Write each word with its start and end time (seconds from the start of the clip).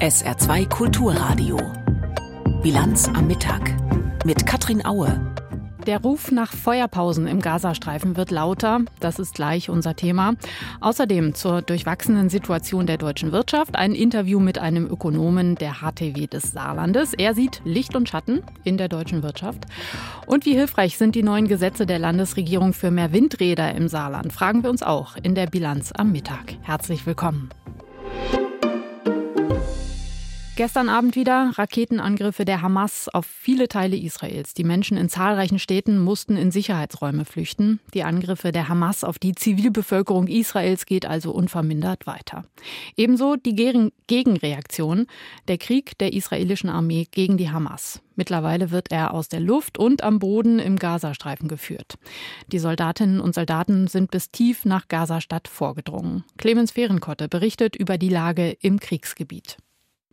SR2 0.00 0.66
Kulturradio. 0.66 1.58
Bilanz 2.62 3.06
am 3.08 3.26
Mittag 3.26 3.76
mit 4.24 4.46
Katrin 4.46 4.82
Aue. 4.86 5.20
Der 5.86 6.00
Ruf 6.00 6.30
nach 6.30 6.54
Feuerpausen 6.54 7.26
im 7.26 7.42
Gazastreifen 7.42 8.16
wird 8.16 8.30
lauter. 8.30 8.80
Das 9.00 9.18
ist 9.18 9.34
gleich 9.34 9.68
unser 9.68 9.96
Thema. 9.96 10.36
Außerdem 10.80 11.34
zur 11.34 11.60
durchwachsenen 11.60 12.30
Situation 12.30 12.86
der 12.86 12.96
deutschen 12.96 13.30
Wirtschaft 13.32 13.76
ein 13.76 13.92
Interview 13.92 14.40
mit 14.40 14.58
einem 14.58 14.86
Ökonomen 14.86 15.56
der 15.56 15.82
HTW 15.82 16.26
des 16.26 16.52
Saarlandes. 16.52 17.12
Er 17.12 17.34
sieht 17.34 17.60
Licht 17.66 17.94
und 17.94 18.08
Schatten 18.08 18.40
in 18.64 18.78
der 18.78 18.88
deutschen 18.88 19.22
Wirtschaft. 19.22 19.66
Und 20.24 20.46
wie 20.46 20.54
hilfreich 20.54 20.96
sind 20.96 21.14
die 21.14 21.22
neuen 21.22 21.46
Gesetze 21.46 21.84
der 21.84 21.98
Landesregierung 21.98 22.72
für 22.72 22.90
mehr 22.90 23.12
Windräder 23.12 23.74
im 23.74 23.86
Saarland? 23.86 24.32
Fragen 24.32 24.62
wir 24.62 24.70
uns 24.70 24.82
auch 24.82 25.16
in 25.22 25.34
der 25.34 25.46
Bilanz 25.46 25.92
am 25.92 26.10
Mittag. 26.10 26.54
Herzlich 26.62 27.04
willkommen. 27.04 27.50
Gestern 30.60 30.90
Abend 30.90 31.16
wieder 31.16 31.52
Raketenangriffe 31.54 32.44
der 32.44 32.60
Hamas 32.60 33.08
auf 33.08 33.24
viele 33.24 33.66
Teile 33.66 33.96
Israels. 33.96 34.52
Die 34.52 34.62
Menschen 34.62 34.98
in 34.98 35.08
zahlreichen 35.08 35.58
Städten 35.58 35.98
mussten 35.98 36.36
in 36.36 36.50
Sicherheitsräume 36.50 37.24
flüchten. 37.24 37.80
Die 37.94 38.02
Angriffe 38.02 38.52
der 38.52 38.68
Hamas 38.68 39.02
auf 39.02 39.18
die 39.18 39.32
Zivilbevölkerung 39.32 40.26
Israels 40.26 40.84
geht 40.84 41.06
also 41.06 41.32
unvermindert 41.32 42.06
weiter. 42.06 42.44
Ebenso 42.94 43.36
die 43.36 43.54
Gegenreaktion, 44.06 45.06
der 45.48 45.56
Krieg 45.56 45.96
der 45.96 46.12
israelischen 46.12 46.68
Armee 46.68 47.06
gegen 47.10 47.38
die 47.38 47.48
Hamas. 47.48 48.02
Mittlerweile 48.14 48.70
wird 48.70 48.92
er 48.92 49.14
aus 49.14 49.30
der 49.30 49.40
Luft 49.40 49.78
und 49.78 50.04
am 50.04 50.18
Boden 50.18 50.58
im 50.58 50.76
Gazastreifen 50.76 51.48
geführt. 51.48 51.94
Die 52.48 52.58
Soldatinnen 52.58 53.22
und 53.22 53.34
Soldaten 53.34 53.86
sind 53.86 54.10
bis 54.10 54.30
tief 54.30 54.66
nach 54.66 54.88
Gazastadt 54.88 55.48
vorgedrungen. 55.48 56.22
Clemens 56.36 56.72
Fehrenkotte 56.72 57.28
berichtet 57.28 57.76
über 57.76 57.96
die 57.96 58.10
Lage 58.10 58.50
im 58.60 58.78
Kriegsgebiet. 58.78 59.56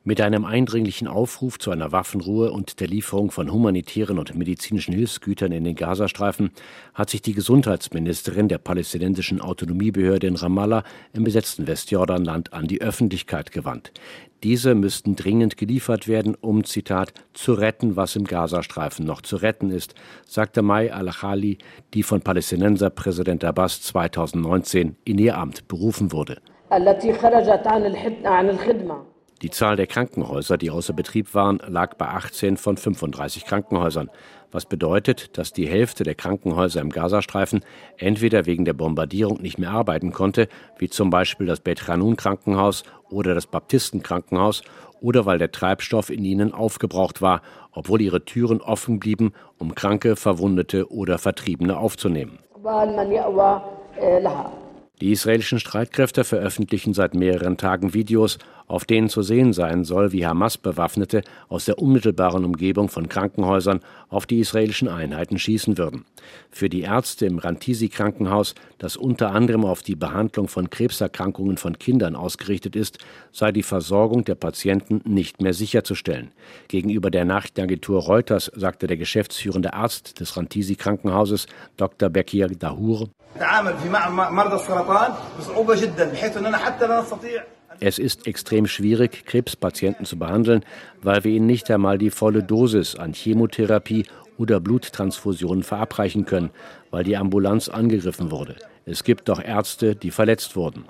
Mit 0.08 0.22
einem 0.22 0.46
eindringlichen 0.46 1.10
Aufruf 1.10 1.60
zu 1.60 1.70
einer 1.70 1.92
Waffenruhe 1.92 2.54
und 2.54 2.80
der 2.80 2.88
Lieferung 2.88 3.30
von 3.30 3.52
humanitären 3.52 4.20
und 4.20 4.34
medizinischen 4.36 4.94
Hilfsgütern 4.94 5.52
in 5.52 5.66
den 5.66 5.76
Gazastreifen 5.76 6.52
hat 6.94 7.10
sich 7.10 7.22
die 7.22 7.34
Gesundheitsministerin 7.34 8.48
der 8.48 8.58
palästinensischen 8.58 9.42
Autonomiebehörde 9.42 10.28
in 10.28 10.38
Ramallah 10.38 10.86
im 11.12 11.26
besetzten 11.26 11.68
Westjordanland 11.68 12.54
an 12.54 12.68
die 12.68 12.82
Öffentlichkeit 12.82 13.52
gewandt. 13.52 13.92
Diese 14.44 14.76
müssten 14.76 15.18
dringend 15.18 15.58
geliefert 15.58 16.08
werden, 16.08 16.36
um, 16.40 16.64
Zitat, 16.64 17.14
zu 17.34 17.52
retten, 17.52 17.98
was 17.98 18.16
im 18.16 18.24
Gazastreifen 18.24 19.06
noch 19.06 19.22
zu 19.22 19.36
retten 19.36 19.72
ist, 19.72 19.94
sagte 20.26 20.62
Mai 20.62 20.94
al-Khali, 20.94 21.58
die 21.94 22.04
von 22.04 22.22
Palästinenser 22.22 22.92
Präsident 22.92 23.44
Abbas 23.44 23.82
2019 23.82 24.96
in 25.04 25.18
ihr 25.18 25.38
Amt 25.38 25.68
berufen 25.68 26.14
wurde. 26.14 26.38
Die 29.44 29.52
Zahl 29.52 29.76
der 29.76 29.86
Krankenhäuser, 29.86 30.58
die 30.58 30.72
außer 30.72 30.94
Betrieb 30.94 31.36
waren, 31.36 31.62
lag 31.68 31.94
bei 31.94 32.08
18 32.08 32.58
von 32.58 32.76
35 32.76 33.46
Krankenhäusern, 33.46 34.10
was 34.52 34.66
bedeutet, 34.66 35.38
dass 35.38 35.54
die 35.54 35.68
Hälfte 35.68 36.04
der 36.04 36.16
Krankenhäuser 36.16 36.82
im 36.82 36.90
Gazastreifen 36.90 37.64
entweder 37.98 38.48
wegen 38.48 38.66
der 38.66 38.74
Bombardierung 38.74 39.40
nicht 39.40 39.60
mehr 39.60 39.70
arbeiten 39.70 40.12
konnte, 40.12 40.48
wie 40.80 40.90
zum 40.90 41.12
Beispiel 41.12 41.46
das 41.46 41.60
Beit 41.60 41.88
Hanun 41.88 42.16
Krankenhaus 42.16 42.82
oder 43.12 43.36
das 43.36 43.46
Baptistenkrankenhaus, 43.46 44.64
oder 45.02 45.28
weil 45.28 45.38
der 45.38 45.52
Treibstoff 45.52 46.10
in 46.10 46.26
ihnen 46.26 46.52
aufgebraucht 46.52 47.22
war, 47.22 47.44
obwohl 47.72 48.02
ihre 48.02 48.26
Türen 48.26 48.62
offen 48.62 49.00
blieben, 49.00 49.34
um 49.60 49.76
Kranke, 49.76 50.16
Verwundete 50.16 50.92
oder 50.92 51.20
Vertriebene 51.20 51.78
aufzunehmen. 51.78 52.40
Die 55.00 55.12
israelischen 55.12 55.60
Streitkräfte 55.60 56.24
veröffentlichen 56.24 56.96
seit 56.96 57.14
mehreren 57.14 57.58
Tagen 57.58 57.94
Videos, 57.94 58.40
auf 58.68 58.86
denen 58.86 59.10
zu 59.10 59.22
sehen 59.22 59.54
sein 59.54 59.84
soll, 59.84 60.12
wie 60.12 60.26
Hamas-Bewaffnete 60.26 61.24
aus 61.50 61.66
der 61.66 61.80
unmittelbaren 61.80 62.46
Umgebung 62.46 62.90
von 62.90 63.10
Krankenhäusern 63.10 63.80
auf 64.10 64.26
die 64.26 64.40
israelischen 64.40 64.88
Einheiten 64.88 65.40
schießen 65.40 65.78
würden. 65.78 66.06
Für 66.52 66.70
die 66.70 66.82
Ärzte 66.82 67.26
im 67.26 67.40
Rantisi-Krankenhaus, 67.40 68.56
das 68.78 68.98
unter 68.98 69.32
anderem 69.32 69.66
auf 69.66 69.82
die 69.82 69.96
Behandlung 69.96 70.48
von 70.48 70.70
Krebserkrankungen 70.70 71.58
von 71.58 71.80
Kindern 71.80 72.16
ausgerichtet 72.16 72.76
ist, 72.76 73.00
sei 73.32 73.52
die 73.52 73.64
Versorgung 73.64 74.26
der 74.26 74.36
Patienten 74.36 75.02
nicht 75.06 75.42
mehr 75.42 75.54
sicherzustellen. 75.54 76.32
Gegenüber 76.68 77.10
der 77.10 77.26
Nachrichtenagentur 77.26 78.04
Reuters 78.04 78.52
sagte 78.56 78.88
der 78.88 78.98
geschäftsführende 78.98 79.74
Arzt 79.74 80.20
des 80.20 80.36
Rantisi-Krankenhauses, 80.36 81.48
Dr. 81.78 82.10
Bekir 82.10 82.48
Dahur, 82.48 83.10
es 87.80 88.00
ist 88.00 88.28
extrem 88.28 88.68
schwierig, 88.68 89.26
Krebspatienten 89.26 90.06
zu 90.06 90.18
behandeln, 90.18 90.64
weil 91.02 91.24
wir 91.24 91.32
ihnen 91.32 91.46
nicht 91.46 91.70
einmal 91.70 91.98
die 91.98 92.10
volle 92.10 92.44
Dosis 92.44 92.96
an 92.96 93.14
Chemotherapie 93.14 94.06
oder 94.38 94.60
Bluttransfusionen 94.60 95.64
verabreichen 95.64 96.26
können, 96.26 96.52
weil 96.92 97.04
die 97.04 97.18
Ambulanz 97.18 97.70
angegriffen 97.70 98.32
wurde. 98.32 98.56
Es 98.86 99.04
gibt 99.04 99.28
doch 99.28 99.44
Ärzte, 99.44 99.96
die 99.96 100.12
verletzt 100.12 100.56
wurden. 100.56 100.86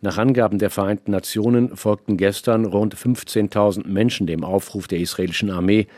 Nach 0.00 0.18
Angaben 0.18 0.58
der 0.58 0.70
Vereinten 0.70 1.10
Nationen 1.10 1.76
folgten 1.76 2.16
gestern 2.16 2.64
rund 2.64 2.94
15.000 2.94 3.86
Menschen 3.88 4.28
dem 4.28 4.44
Aufruf 4.44 4.86
der 4.86 5.00
israelischen 5.00 5.50
Armee, 5.50 5.88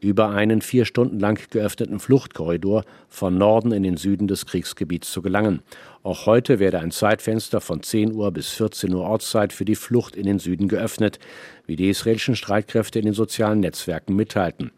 über 0.00 0.30
einen 0.30 0.60
vier 0.60 0.84
Stunden 0.84 1.18
lang 1.18 1.40
geöffneten 1.50 1.98
Fluchtkorridor 1.98 2.84
von 3.08 3.38
Norden 3.38 3.72
in 3.72 3.82
den 3.82 3.96
Süden 3.96 4.28
des 4.28 4.46
Kriegsgebiets 4.46 5.10
zu 5.10 5.22
gelangen. 5.22 5.62
Auch 6.02 6.26
heute 6.26 6.58
werde 6.58 6.80
ein 6.80 6.90
Zeitfenster 6.90 7.60
von 7.60 7.82
10 7.82 8.12
Uhr 8.12 8.30
bis 8.30 8.50
14 8.50 8.92
Uhr 8.92 9.02
Ortszeit 9.02 9.52
für 9.52 9.64
die 9.64 9.76
Flucht 9.76 10.16
in 10.16 10.26
den 10.26 10.38
Süden 10.38 10.68
geöffnet, 10.68 11.18
wie 11.66 11.76
die 11.76 11.88
israelischen 11.88 12.36
Streitkräfte 12.36 12.98
in 12.98 13.06
den 13.06 13.14
sozialen 13.14 13.60
Netzwerken 13.60 14.14
mitteilten. 14.14 14.72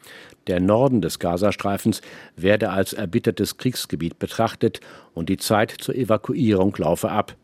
Der 0.46 0.60
Norden 0.60 1.00
des 1.00 1.18
Gazastreifens 1.18 2.02
werde 2.36 2.70
als 2.70 2.92
erbittertes 2.92 3.56
Kriegsgebiet 3.56 4.18
betrachtet 4.18 4.80
und 5.12 5.28
die 5.28 5.38
Zeit 5.38 5.72
zur 5.72 5.96
Evakuierung 5.96 6.74
laufe 6.78 7.10
ab. 7.10 7.36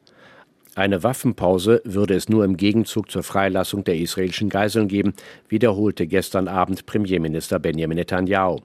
Eine 0.75 1.03
Waffenpause 1.03 1.83
würde 1.85 2.15
es 2.15 2.31
nur 2.31 2.45
im 2.45 2.57
Gegenzug 2.57 3.11
zur 3.11 3.23
Freilassung 3.23 3.85
der 3.85 3.99
israelischen 3.99 4.49
Geiseln 4.49 4.89
geben, 4.89 5.13
wiederholte 5.49 6.07
gestern 6.07 6.49
Abend 6.49 6.87
Premierminister 6.87 7.59
Benjamin 7.59 7.97
Netanyahu. 7.97 8.61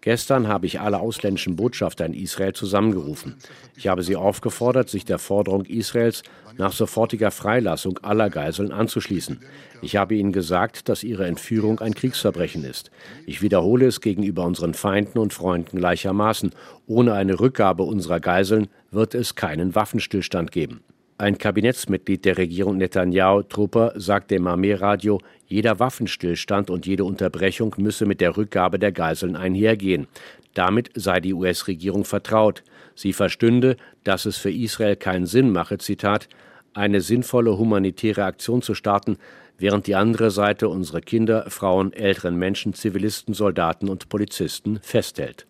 Gestern 0.00 0.48
habe 0.48 0.66
ich 0.66 0.80
alle 0.80 0.98
ausländischen 0.98 1.54
Botschafter 1.54 2.04
in 2.04 2.14
Israel 2.14 2.52
zusammengerufen. 2.52 3.36
Ich 3.76 3.86
habe 3.86 4.02
sie 4.02 4.16
aufgefordert, 4.16 4.88
sich 4.88 5.04
der 5.04 5.20
Forderung 5.20 5.64
Israels 5.66 6.24
nach 6.58 6.72
sofortiger 6.72 7.30
Freilassung 7.30 7.98
aller 7.98 8.28
Geiseln 8.28 8.72
anzuschließen. 8.72 9.38
Ich 9.82 9.94
habe 9.94 10.16
ihnen 10.16 10.32
gesagt, 10.32 10.88
dass 10.88 11.04
ihre 11.04 11.28
Entführung 11.28 11.78
ein 11.78 11.94
Kriegsverbrechen 11.94 12.64
ist. 12.64 12.90
Ich 13.24 13.40
wiederhole 13.40 13.86
es 13.86 14.00
gegenüber 14.00 14.44
unseren 14.46 14.74
Feinden 14.74 15.20
und 15.20 15.32
Freunden 15.32 15.78
gleichermaßen. 15.78 16.50
Ohne 16.88 17.14
eine 17.14 17.38
Rückgabe 17.38 17.84
unserer 17.84 18.18
Geiseln 18.18 18.66
wird 18.90 19.14
es 19.14 19.36
keinen 19.36 19.76
Waffenstillstand 19.76 20.50
geben. 20.50 20.80
Ein 21.20 21.36
Kabinettsmitglied 21.36 22.24
der 22.24 22.38
Regierung 22.38 22.78
Netanyahu, 22.78 23.42
Trupper, 23.42 23.92
sagt 23.94 24.30
dem 24.30 24.46
Armeeradio, 24.46 25.20
jeder 25.44 25.78
Waffenstillstand 25.78 26.70
und 26.70 26.86
jede 26.86 27.04
Unterbrechung 27.04 27.74
müsse 27.76 28.06
mit 28.06 28.22
der 28.22 28.38
Rückgabe 28.38 28.78
der 28.78 28.90
Geiseln 28.90 29.36
einhergehen. 29.36 30.06
Damit 30.54 30.88
sei 30.94 31.20
die 31.20 31.34
US-Regierung 31.34 32.06
vertraut. 32.06 32.62
Sie 32.94 33.12
verstünde, 33.12 33.76
dass 34.02 34.24
es 34.24 34.38
für 34.38 34.50
Israel 34.50 34.96
keinen 34.96 35.26
Sinn 35.26 35.52
mache, 35.52 35.76
Zitat, 35.76 36.26
eine 36.72 37.02
sinnvolle 37.02 37.58
humanitäre 37.58 38.24
Aktion 38.24 38.62
zu 38.62 38.74
starten, 38.74 39.18
während 39.58 39.88
die 39.88 39.96
andere 39.96 40.30
Seite 40.30 40.70
unsere 40.70 41.02
Kinder, 41.02 41.44
Frauen, 41.50 41.92
älteren 41.92 42.36
Menschen, 42.36 42.72
Zivilisten, 42.72 43.34
Soldaten 43.34 43.90
und 43.90 44.08
Polizisten 44.08 44.78
festhält. 44.80 45.46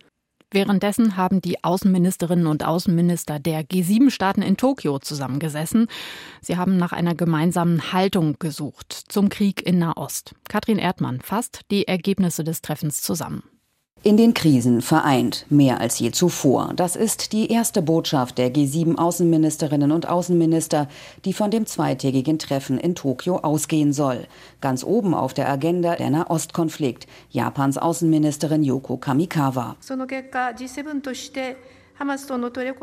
Währenddessen 0.53 1.17
haben 1.17 1.41
die 1.41 1.63
Außenministerinnen 1.63 2.47
und 2.47 2.65
Außenminister 2.65 3.39
der 3.39 3.63
G7-Staaten 3.63 4.43
in 4.43 4.57
Tokio 4.57 4.99
zusammengesessen. 4.99 5.87
Sie 6.41 6.57
haben 6.57 6.77
nach 6.77 6.93
einer 6.93 7.15
gemeinsamen 7.15 7.93
Haltung 7.93 8.37
gesucht 8.41 8.93
zum 8.93 9.29
Krieg 9.29 9.65
in 9.65 9.79
Nahost. 9.79 10.35
Katrin 10.49 10.79
Erdmann 10.79 11.21
fasst 11.21 11.61
die 11.71 11.87
Ergebnisse 11.87 12.43
des 12.43 12.63
Treffens 12.63 13.01
zusammen. 13.01 13.45
In 14.03 14.17
den 14.17 14.33
Krisen 14.33 14.81
vereint, 14.81 15.45
mehr 15.51 15.79
als 15.79 15.99
je 15.99 16.11
zuvor. 16.11 16.73
Das 16.75 16.97
ist 16.97 17.35
die 17.35 17.51
erste 17.51 17.83
Botschaft 17.83 18.39
der 18.39 18.51
G7 18.51 18.97
Außenministerinnen 18.97 19.93
und 19.93 20.09
Außenminister, 20.09 20.89
die 21.27 21.35
von 21.35 21.51
dem 21.51 21.67
zweitägigen 21.67 22.39
Treffen 22.39 22.79
in 22.79 22.95
Tokio 22.95 23.37
ausgehen 23.37 23.93
soll. 23.93 24.27
Ganz 24.63 24.85
oben 24.85 25.13
auf 25.13 25.35
der 25.35 25.51
Agenda 25.51 25.97
der 25.97 26.09
Nahostkonflikt. 26.09 27.07
Japans 27.31 27.77
Außenministerin 27.77 28.63
Yoko 28.63 28.97
Kamikawa. 28.97 29.77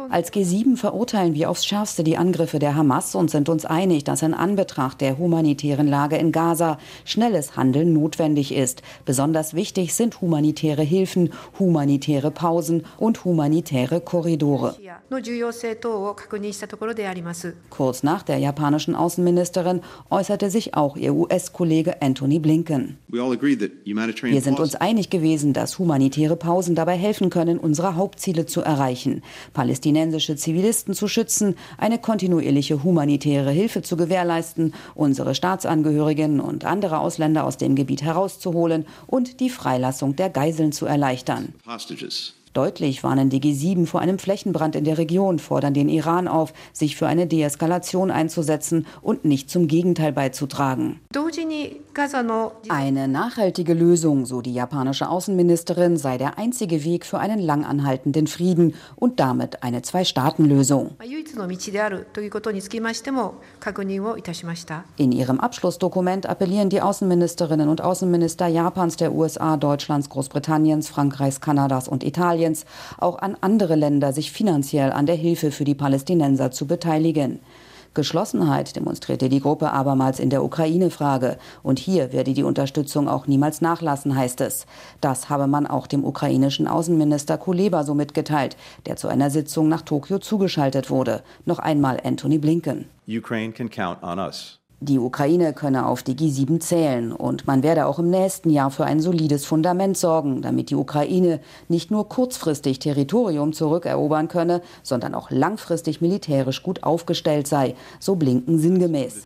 Als 0.09 0.31
G7 0.31 0.77
verurteilen 0.77 1.33
wir 1.33 1.49
aufs 1.49 1.65
Schärfste 1.65 2.03
die 2.03 2.17
Angriffe 2.17 2.59
der 2.59 2.75
Hamas 2.75 3.15
und 3.15 3.31
sind 3.31 3.49
uns 3.49 3.65
einig, 3.65 4.03
dass 4.03 4.21
in 4.21 4.35
Anbetracht 4.35 5.01
der 5.01 5.17
humanitären 5.17 5.87
Lage 5.87 6.17
in 6.17 6.31
Gaza 6.31 6.77
schnelles 7.03 7.57
Handeln 7.57 7.93
notwendig 7.93 8.53
ist. 8.53 8.83
Besonders 9.05 9.55
wichtig 9.55 9.95
sind 9.95 10.21
humanitäre 10.21 10.83
Hilfen, 10.83 11.33
humanitäre 11.57 12.29
Pausen 12.29 12.85
und 12.97 13.25
humanitäre 13.25 14.01
Korridore. 14.01 14.75
Kurz 17.69 18.03
nach 18.03 18.23
der 18.23 18.37
japanischen 18.37 18.95
Außenministerin 18.95 19.81
äußerte 20.09 20.49
sich 20.49 20.75
auch 20.75 20.95
ihr 20.97 21.13
US-Kollege 21.13 22.01
Anthony 22.01 22.39
Blinken. 22.39 22.97
Wir 23.07 24.41
sind 24.41 24.59
uns 24.59 24.75
einig 24.75 25.09
gewesen, 25.09 25.53
dass 25.53 25.79
humanitäre 25.79 26.35
Pausen 26.35 26.75
dabei 26.75 26.97
helfen 26.97 27.29
können, 27.29 27.57
unsere 27.57 27.95
Hauptziele 27.95 28.45
zu 28.45 28.61
erreichen, 28.61 29.06
palästinensische 29.53 30.35
Zivilisten 30.35 30.93
zu 30.93 31.07
schützen, 31.07 31.55
eine 31.77 31.99
kontinuierliche 31.99 32.83
humanitäre 32.83 33.51
Hilfe 33.51 33.81
zu 33.81 33.97
gewährleisten, 33.97 34.73
unsere 34.95 35.35
Staatsangehörigen 35.35 36.39
und 36.39 36.65
andere 36.65 36.99
Ausländer 36.99 37.43
aus 37.43 37.57
dem 37.57 37.75
Gebiet 37.75 38.01
herauszuholen 38.01 38.85
und 39.07 39.39
die 39.39 39.49
Freilassung 39.49 40.15
der 40.15 40.29
Geiseln 40.29 40.71
zu 40.71 40.85
erleichtern. 40.85 41.53
Hostages. 41.65 42.33
Deutlich 42.57 43.03
warnen 43.03 43.29
die 43.29 43.39
G7 43.39 43.85
vor 43.85 44.01
einem 44.01 44.17
Flächenbrand 44.17 44.75
in 44.75 44.83
der 44.83 44.97
Region, 44.97 45.37
fordern 45.37 45.75
den 45.75 45.89
Iran 45.89 46.27
auf, 46.27 46.53
sich 46.73 46.95
für 46.95 47.05
eine 47.05 47.27
Deeskalation 47.27 48.09
einzusetzen 48.09 48.87
und 49.03 49.25
nicht 49.25 49.51
zum 49.51 49.67
Gegenteil 49.67 50.11
beizutragen. 50.11 50.99
Eine 52.69 53.07
nachhaltige 53.07 53.73
Lösung, 53.73 54.25
so 54.25 54.41
die 54.41 54.53
japanische 54.53 55.09
Außenministerin, 55.09 55.97
sei 55.97 56.17
der 56.17 56.37
einzige 56.37 56.83
Weg 56.83 57.05
für 57.05 57.19
einen 57.19 57.39
langanhaltenden 57.39 58.27
Frieden 58.27 58.75
und 58.95 59.19
damit 59.19 59.63
eine 59.63 59.81
Zwei-Staaten-Lösung. 59.81 60.95
In 64.97 65.11
ihrem 65.11 65.39
Abschlussdokument 65.39 66.25
appellieren 66.29 66.69
die 66.69 66.81
Außenministerinnen 66.81 67.69
und 67.69 67.81
Außenminister 67.81 68.47
Japans, 68.47 68.97
der 68.97 69.13
USA, 69.13 69.57
Deutschlands, 69.57 70.09
Großbritanniens, 70.09 70.89
Frankreichs, 70.89 71.41
Kanadas 71.41 71.87
und 71.87 72.03
Italiens 72.03 72.27
Italiens 72.27 72.65
auch 72.97 73.19
an 73.19 73.37
andere 73.41 73.75
Länder, 73.75 74.13
sich 74.13 74.31
finanziell 74.31 74.91
an 74.91 75.05
der 75.05 75.15
Hilfe 75.15 75.51
für 75.51 75.63
die 75.63 75.75
Palästinenser 75.75 76.51
zu 76.51 76.67
beteiligen. 76.67 77.39
Geschlossenheit 77.97 78.75
demonstrierte 78.75 79.27
die 79.27 79.41
Gruppe 79.41 79.73
abermals 79.73 80.19
in 80.19 80.29
der 80.29 80.43
Ukraine-Frage. 80.43 81.37
Und 81.63 81.79
hier 81.79 82.13
werde 82.13 82.33
die 82.33 82.43
Unterstützung 82.43 83.09
auch 83.09 83.25
niemals 83.25 83.59
nachlassen, 83.59 84.15
heißt 84.15 84.39
es. 84.41 84.67
Das 85.01 85.29
habe 85.29 85.47
man 85.47 85.65
auch 85.65 85.87
dem 85.87 86.05
ukrainischen 86.05 86.67
Außenminister 86.67 87.39
Kuleba 87.39 87.83
so 87.83 87.95
mitgeteilt, 87.95 88.55
der 88.85 88.97
zu 88.97 89.07
einer 89.07 89.31
Sitzung 89.31 89.67
nach 89.67 89.81
Tokio 89.81 90.19
zugeschaltet 90.19 90.91
wurde. 90.91 91.23
Noch 91.45 91.57
einmal 91.57 91.99
Anthony 92.03 92.37
Blinken. 92.37 92.85
Ukraine 93.07 93.51
can 93.51 93.69
count 93.69 94.03
on 94.03 94.19
us. 94.19 94.59
Die 94.79 94.99
Ukraine 94.99 95.53
könne 95.53 95.87
auf 95.87 96.03
die 96.03 96.13
G7 96.13 96.59
zählen 96.59 97.11
und 97.11 97.47
man 97.47 97.63
werde 97.63 97.87
auch 97.87 97.97
im 97.97 98.11
nächsten 98.11 98.51
Jahr 98.51 98.69
für 98.69 98.85
ein 98.85 98.99
solides 98.99 99.43
Fundament 99.43 99.97
sorgen, 99.97 100.43
damit 100.43 100.69
die 100.69 100.75
Ukraine 100.75 101.39
nicht 101.67 101.89
nur 101.89 102.07
kurzfristig 102.07 102.77
Territorium 102.77 103.53
zurückerobern 103.53 104.27
könne, 104.27 104.61
sondern 104.83 105.15
auch 105.15 105.31
langfristig 105.31 105.99
militärisch 105.99 106.61
gut 106.61 106.83
aufgestellt 106.83 107.47
sei, 107.47 107.73
so 107.99 108.17
Blinken 108.17 108.59
sinngemäß. 108.59 109.23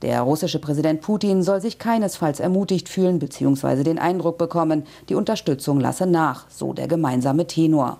Der 0.00 0.22
russische 0.22 0.58
Präsident 0.58 1.02
Putin 1.02 1.42
soll 1.42 1.60
sich 1.60 1.78
keinesfalls 1.78 2.40
ermutigt 2.40 2.88
fühlen 2.88 3.18
bzw. 3.18 3.82
den 3.82 3.98
Eindruck 3.98 4.38
bekommen, 4.38 4.84
die 5.10 5.16
Unterstützung 5.16 5.80
lasse 5.80 6.06
nach, 6.06 6.46
so 6.48 6.72
der 6.72 6.88
gemeinsame 6.88 7.46
Tenor. 7.46 7.98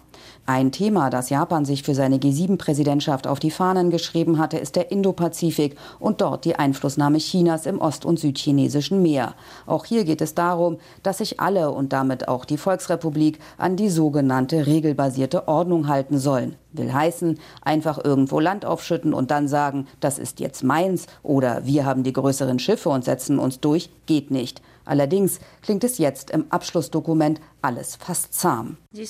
Ein 0.52 0.72
Thema, 0.72 1.10
das 1.10 1.30
Japan 1.30 1.64
sich 1.64 1.84
für 1.84 1.94
seine 1.94 2.16
G7-Präsidentschaft 2.16 3.28
auf 3.28 3.38
die 3.38 3.52
Fahnen 3.52 3.88
geschrieben 3.90 4.40
hatte, 4.40 4.58
ist 4.58 4.74
der 4.74 4.90
Indopazifik 4.90 5.76
und 6.00 6.20
dort 6.20 6.44
die 6.44 6.56
Einflussnahme 6.56 7.18
Chinas 7.18 7.66
im 7.66 7.80
ost- 7.80 8.04
und 8.04 8.18
südchinesischen 8.18 9.00
Meer. 9.00 9.34
Auch 9.66 9.84
hier 9.84 10.02
geht 10.02 10.20
es 10.20 10.34
darum, 10.34 10.78
dass 11.04 11.18
sich 11.18 11.38
alle 11.38 11.70
und 11.70 11.92
damit 11.92 12.26
auch 12.26 12.44
die 12.44 12.56
Volksrepublik 12.56 13.38
an 13.58 13.76
die 13.76 13.90
sogenannte 13.90 14.66
regelbasierte 14.66 15.46
Ordnung 15.46 15.86
halten 15.86 16.18
sollen. 16.18 16.56
Will 16.72 16.92
heißen, 16.92 17.38
einfach 17.62 18.04
irgendwo 18.04 18.40
Land 18.40 18.64
aufschütten 18.64 19.14
und 19.14 19.30
dann 19.30 19.46
sagen, 19.46 19.86
das 20.00 20.18
ist 20.18 20.40
jetzt 20.40 20.64
meins 20.64 21.06
oder 21.22 21.64
wir 21.64 21.84
haben 21.84 22.02
die 22.02 22.12
größeren 22.12 22.58
Schiffe 22.58 22.88
und 22.88 23.04
setzen 23.04 23.38
uns 23.38 23.60
durch, 23.60 23.88
geht 24.06 24.32
nicht. 24.32 24.62
Allerdings 24.84 25.38
klingt 25.62 25.84
es 25.84 25.98
jetzt 25.98 26.30
im 26.30 26.46
Abschlussdokument 26.50 27.40
alles 27.62 27.96
fast 27.96 28.34
zahm. 28.34 28.76
Wir 28.92 29.06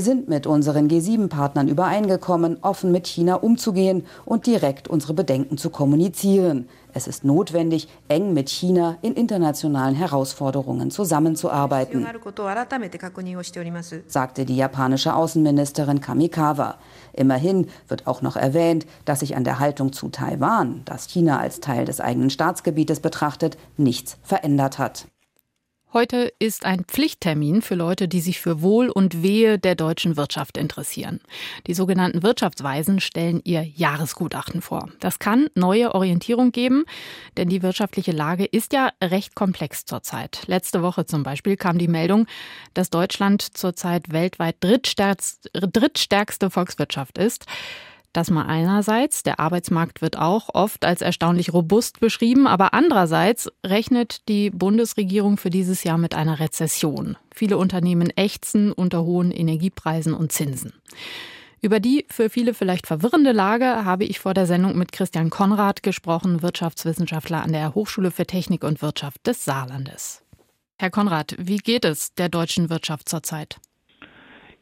sind 0.00 0.28
mit 0.28 0.46
unseren 0.46 0.88
G7-Partnern 0.88 1.68
übereingekommen, 1.68 2.58
offen 2.62 2.92
mit 2.92 3.06
China 3.06 3.36
umzugehen 3.36 4.06
und 4.24 4.46
direkt 4.46 4.88
unsere 4.88 5.14
Bedenken 5.14 5.58
zu 5.58 5.70
kommunizieren. 5.70 6.68
Es 6.94 7.06
ist 7.06 7.24
notwendig, 7.24 7.88
eng 8.08 8.34
mit 8.34 8.50
China 8.50 8.98
in 9.00 9.14
internationalen 9.14 9.94
Herausforderungen 9.94 10.90
zusammenzuarbeiten, 10.90 12.06
sagte 14.06 14.44
die 14.44 14.56
japanische 14.56 15.14
Außenministerin 15.14 16.00
Kamikawa. 16.00 16.74
Immerhin 17.14 17.68
wird 17.88 18.06
auch 18.06 18.20
noch 18.20 18.36
erwähnt, 18.36 18.86
dass 19.06 19.20
sich 19.20 19.36
an 19.36 19.44
der 19.44 19.58
Haltung 19.58 19.92
zu 19.92 20.10
Taiwan, 20.10 20.82
das 20.84 21.06
China 21.06 21.38
als 21.38 21.60
Teil 21.60 21.86
des 21.86 22.00
eigenen 22.00 22.30
Staatsgebietes 22.30 23.00
betrachtet, 23.00 23.56
nichts 23.78 24.18
verändert 24.22 24.78
hat. 24.78 25.06
Heute 25.94 26.32
ist 26.38 26.64
ein 26.64 26.84
Pflichttermin 26.84 27.60
für 27.60 27.74
Leute, 27.74 28.08
die 28.08 28.22
sich 28.22 28.40
für 28.40 28.62
Wohl 28.62 28.88
und 28.88 29.22
Wehe 29.22 29.58
der 29.58 29.74
deutschen 29.74 30.16
Wirtschaft 30.16 30.56
interessieren. 30.56 31.20
Die 31.66 31.74
sogenannten 31.74 32.22
Wirtschaftsweisen 32.22 32.98
stellen 32.98 33.42
ihr 33.44 33.62
Jahresgutachten 33.62 34.62
vor. 34.62 34.88
Das 35.00 35.18
kann 35.18 35.48
neue 35.54 35.94
Orientierung 35.94 36.50
geben, 36.50 36.84
denn 37.36 37.50
die 37.50 37.62
wirtschaftliche 37.62 38.12
Lage 38.12 38.46
ist 38.46 38.72
ja 38.72 38.88
recht 39.04 39.34
komplex 39.34 39.84
zurzeit. 39.84 40.44
Letzte 40.46 40.82
Woche 40.82 41.04
zum 41.04 41.24
Beispiel 41.24 41.58
kam 41.58 41.76
die 41.76 41.88
Meldung, 41.88 42.26
dass 42.72 42.88
Deutschland 42.88 43.42
zurzeit 43.42 44.10
weltweit 44.12 44.56
drittstärkste 44.62 46.48
Volkswirtschaft 46.48 47.18
ist. 47.18 47.44
Das 48.12 48.30
mal 48.30 48.44
einerseits, 48.44 49.22
der 49.22 49.40
Arbeitsmarkt 49.40 50.02
wird 50.02 50.18
auch 50.18 50.50
oft 50.52 50.84
als 50.84 51.00
erstaunlich 51.00 51.54
robust 51.54 51.98
beschrieben, 51.98 52.46
aber 52.46 52.74
andererseits 52.74 53.50
rechnet 53.64 54.28
die 54.28 54.50
Bundesregierung 54.50 55.38
für 55.38 55.48
dieses 55.48 55.82
Jahr 55.82 55.96
mit 55.96 56.14
einer 56.14 56.38
Rezession. 56.38 57.16
Viele 57.34 57.56
Unternehmen 57.56 58.10
ächzen 58.10 58.70
unter 58.72 59.04
hohen 59.04 59.30
Energiepreisen 59.30 60.12
und 60.12 60.30
Zinsen. 60.30 60.74
Über 61.62 61.80
die 61.80 62.04
für 62.10 62.28
viele 62.28 62.54
vielleicht 62.54 62.86
verwirrende 62.86 63.32
Lage 63.32 63.84
habe 63.84 64.04
ich 64.04 64.18
vor 64.18 64.34
der 64.34 64.46
Sendung 64.46 64.76
mit 64.76 64.92
Christian 64.92 65.30
Konrad 65.30 65.82
gesprochen, 65.82 66.42
Wirtschaftswissenschaftler 66.42 67.42
an 67.42 67.52
der 67.52 67.74
Hochschule 67.74 68.10
für 68.10 68.26
Technik 68.26 68.64
und 68.64 68.82
Wirtschaft 68.82 69.26
des 69.26 69.44
Saarlandes. 69.44 70.22
Herr 70.78 70.90
Konrad, 70.90 71.36
wie 71.38 71.58
geht 71.58 71.84
es 71.84 72.12
der 72.14 72.28
deutschen 72.28 72.68
Wirtschaft 72.68 73.08
zurzeit? 73.08 73.58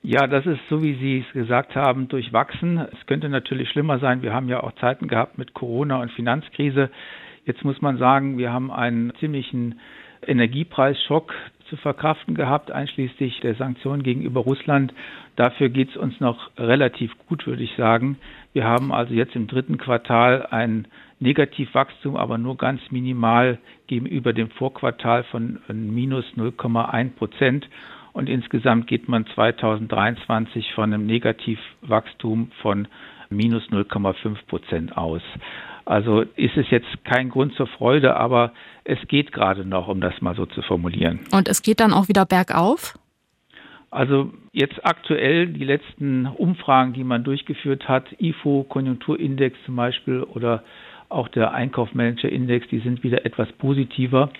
Ja, 0.02 0.26
das 0.26 0.46
ist 0.46 0.60
so, 0.70 0.82
wie 0.82 0.94
Sie 0.94 1.24
es 1.26 1.32
gesagt 1.34 1.76
haben, 1.76 2.08
durchwachsen. 2.08 2.78
Es 2.78 3.06
könnte 3.06 3.28
natürlich 3.28 3.68
schlimmer 3.68 3.98
sein. 3.98 4.22
Wir 4.22 4.32
haben 4.32 4.48
ja 4.48 4.62
auch 4.62 4.72
Zeiten 4.76 5.08
gehabt 5.08 5.36
mit 5.36 5.52
Corona 5.52 6.00
und 6.00 6.10
Finanzkrise. 6.12 6.90
Jetzt 7.44 7.64
muss 7.64 7.82
man 7.82 7.98
sagen, 7.98 8.38
wir 8.38 8.50
haben 8.50 8.70
einen 8.70 9.12
ziemlichen 9.20 9.78
Energiepreisschock 10.26 11.34
zu 11.68 11.76
verkraften 11.76 12.34
gehabt, 12.34 12.70
einschließlich 12.70 13.40
der 13.40 13.54
Sanktionen 13.56 14.02
gegenüber 14.02 14.40
Russland. 14.40 14.94
Dafür 15.36 15.68
geht 15.68 15.90
es 15.90 15.96
uns 15.96 16.18
noch 16.18 16.50
relativ 16.56 17.12
gut, 17.28 17.46
würde 17.46 17.62
ich 17.62 17.74
sagen. 17.76 18.18
Wir 18.54 18.64
haben 18.64 18.92
also 18.92 19.12
jetzt 19.12 19.36
im 19.36 19.46
dritten 19.46 19.76
Quartal 19.76 20.46
ein 20.50 20.88
Negativwachstum, 21.20 22.16
aber 22.16 22.38
nur 22.38 22.56
ganz 22.56 22.80
minimal 22.90 23.58
gegenüber 23.86 24.32
dem 24.32 24.48
Vorquartal 24.50 25.24
von 25.24 25.60
minus 25.68 26.24
0,1 26.36 27.10
Prozent. 27.16 27.68
Und 28.12 28.28
insgesamt 28.28 28.86
geht 28.86 29.08
man 29.08 29.26
2023 29.34 30.72
von 30.74 30.92
einem 30.92 31.06
Negativwachstum 31.06 32.50
von 32.60 32.88
minus 33.30 33.62
0,5 33.70 34.46
Prozent 34.46 34.96
aus. 34.96 35.22
Also 35.84 36.22
ist 36.36 36.56
es 36.56 36.70
jetzt 36.70 37.04
kein 37.04 37.30
Grund 37.30 37.54
zur 37.54 37.66
Freude, 37.66 38.16
aber 38.16 38.52
es 38.84 38.98
geht 39.08 39.32
gerade 39.32 39.64
noch, 39.64 39.88
um 39.88 40.00
das 40.00 40.20
mal 40.20 40.34
so 40.34 40.46
zu 40.46 40.62
formulieren. 40.62 41.20
Und 41.32 41.48
es 41.48 41.62
geht 41.62 41.80
dann 41.80 41.92
auch 41.92 42.08
wieder 42.08 42.26
bergauf? 42.26 42.98
Also 43.90 44.32
jetzt 44.52 44.84
aktuell 44.84 45.48
die 45.48 45.64
letzten 45.64 46.26
Umfragen, 46.26 46.92
die 46.92 47.02
man 47.02 47.24
durchgeführt 47.24 47.88
hat, 47.88 48.04
IFO 48.20 48.64
Konjunkturindex 48.68 49.58
zum 49.64 49.76
Beispiel 49.76 50.22
oder 50.22 50.62
auch 51.08 51.28
der 51.28 51.52
Einkaufsmanager 51.52 52.28
Index, 52.28 52.68
die 52.68 52.78
sind 52.78 53.02
wieder 53.02 53.26
etwas 53.26 53.50
positiver. 53.52 54.30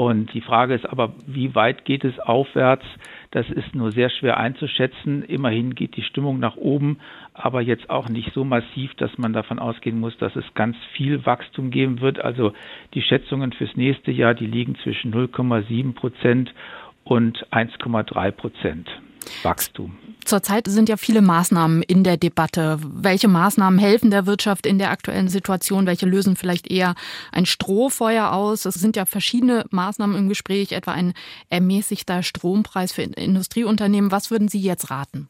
Und 0.00 0.32
die 0.32 0.40
Frage 0.40 0.72
ist 0.72 0.88
aber, 0.88 1.12
wie 1.26 1.54
weit 1.54 1.84
geht 1.84 2.04
es 2.04 2.18
aufwärts? 2.20 2.86
Das 3.32 3.50
ist 3.50 3.74
nur 3.74 3.92
sehr 3.92 4.08
schwer 4.08 4.38
einzuschätzen. 4.38 5.22
Immerhin 5.24 5.74
geht 5.74 5.94
die 5.94 6.02
Stimmung 6.02 6.38
nach 6.38 6.56
oben, 6.56 7.00
aber 7.34 7.60
jetzt 7.60 7.90
auch 7.90 8.08
nicht 8.08 8.32
so 8.32 8.42
massiv, 8.42 8.94
dass 8.94 9.18
man 9.18 9.34
davon 9.34 9.58
ausgehen 9.58 10.00
muss, 10.00 10.16
dass 10.16 10.34
es 10.36 10.54
ganz 10.54 10.78
viel 10.94 11.26
Wachstum 11.26 11.70
geben 11.70 12.00
wird. 12.00 12.18
Also 12.18 12.54
die 12.94 13.02
Schätzungen 13.02 13.52
fürs 13.52 13.76
nächste 13.76 14.10
Jahr, 14.10 14.32
die 14.32 14.46
liegen 14.46 14.74
zwischen 14.76 15.12
0,7 15.12 15.92
Prozent 15.92 16.54
und 17.04 17.46
1,3 17.52 18.30
Prozent. 18.30 18.88
Wachstum. 19.42 19.96
Zurzeit 20.24 20.66
sind 20.66 20.88
ja 20.88 20.96
viele 20.96 21.22
Maßnahmen 21.22 21.82
in 21.82 22.04
der 22.04 22.16
Debatte. 22.16 22.78
Welche 22.82 23.28
Maßnahmen 23.28 23.78
helfen 23.78 24.10
der 24.10 24.26
Wirtschaft 24.26 24.66
in 24.66 24.78
der 24.78 24.90
aktuellen 24.90 25.28
Situation? 25.28 25.86
Welche 25.86 26.06
lösen 26.06 26.36
vielleicht 26.36 26.70
eher 26.70 26.94
ein 27.32 27.46
Strohfeuer 27.46 28.32
aus? 28.32 28.64
Es 28.64 28.74
sind 28.74 28.96
ja 28.96 29.06
verschiedene 29.06 29.64
Maßnahmen 29.70 30.16
im 30.16 30.28
Gespräch, 30.28 30.72
etwa 30.72 30.92
ein 30.92 31.14
ermäßigter 31.48 32.22
Strompreis 32.22 32.92
für 32.92 33.02
Industrieunternehmen. 33.02 34.12
Was 34.12 34.30
würden 34.30 34.48
Sie 34.48 34.60
jetzt 34.60 34.90
raten? 34.90 35.28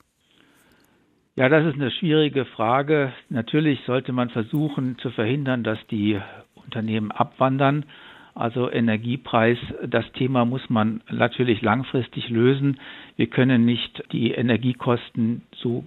Ja, 1.37 1.49
das 1.49 1.65
ist 1.65 1.81
eine 1.81 1.91
schwierige 1.91 2.45
Frage. 2.45 3.13
Natürlich 3.29 3.81
sollte 3.87 4.13
man 4.13 4.29
versuchen 4.31 4.99
zu 4.99 5.11
verhindern, 5.11 5.65
dass 5.65 5.79
die 5.91 6.21
Unternehmen 6.55 7.13
abwandern. 7.13 7.87
Also 8.35 8.71
Energiepreis, 8.71 9.59
das 9.87 10.11
Thema 10.13 10.45
muss 10.45 10.69
man 10.71 11.03
natürlich 11.11 11.63
langfristig 11.63 12.29
lösen. 12.29 12.79
Wir 13.17 13.27
können 13.27 13.65
nicht 13.65 14.05
die 14.13 14.31
Energiekosten 14.33 15.43
so 15.57 15.85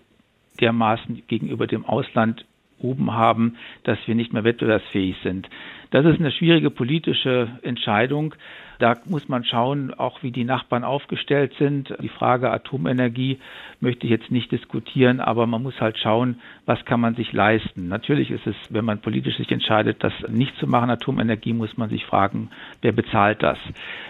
dermaßen 0.59 1.23
gegenüber 1.27 1.67
dem 1.67 1.85
Ausland 1.85 2.45
oben 2.83 3.13
haben, 3.13 3.55
dass 3.83 3.97
wir 4.05 4.15
nicht 4.15 4.33
mehr 4.33 4.43
wettbewerbsfähig 4.43 5.15
sind. 5.23 5.49
Das 5.91 6.05
ist 6.05 6.19
eine 6.19 6.31
schwierige 6.31 6.71
politische 6.71 7.47
Entscheidung. 7.61 8.33
Da 8.79 8.95
muss 9.05 9.29
man 9.29 9.43
schauen, 9.43 9.93
auch 9.93 10.23
wie 10.23 10.31
die 10.31 10.43
Nachbarn 10.43 10.83
aufgestellt 10.83 11.53
sind. 11.59 11.95
Die 12.01 12.09
Frage 12.09 12.51
Atomenergie 12.51 13.37
möchte 13.79 14.05
ich 14.05 14.11
jetzt 14.11 14.31
nicht 14.31 14.51
diskutieren, 14.51 15.19
aber 15.19 15.45
man 15.45 15.61
muss 15.61 15.79
halt 15.79 15.97
schauen, 15.99 16.39
was 16.65 16.83
kann 16.85 16.99
man 16.99 17.15
sich 17.15 17.31
leisten. 17.31 17.87
Natürlich 17.87 18.31
ist 18.31 18.47
es, 18.47 18.55
wenn 18.69 18.85
man 18.85 19.01
politisch 19.01 19.37
sich 19.37 19.51
entscheidet, 19.51 20.03
das 20.03 20.13
nicht 20.27 20.57
zu 20.57 20.67
machen, 20.67 20.89
Atomenergie, 20.89 21.53
muss 21.53 21.77
man 21.77 21.89
sich 21.89 22.05
fragen, 22.05 22.49
wer 22.81 22.91
bezahlt 22.91 23.43
das? 23.43 23.59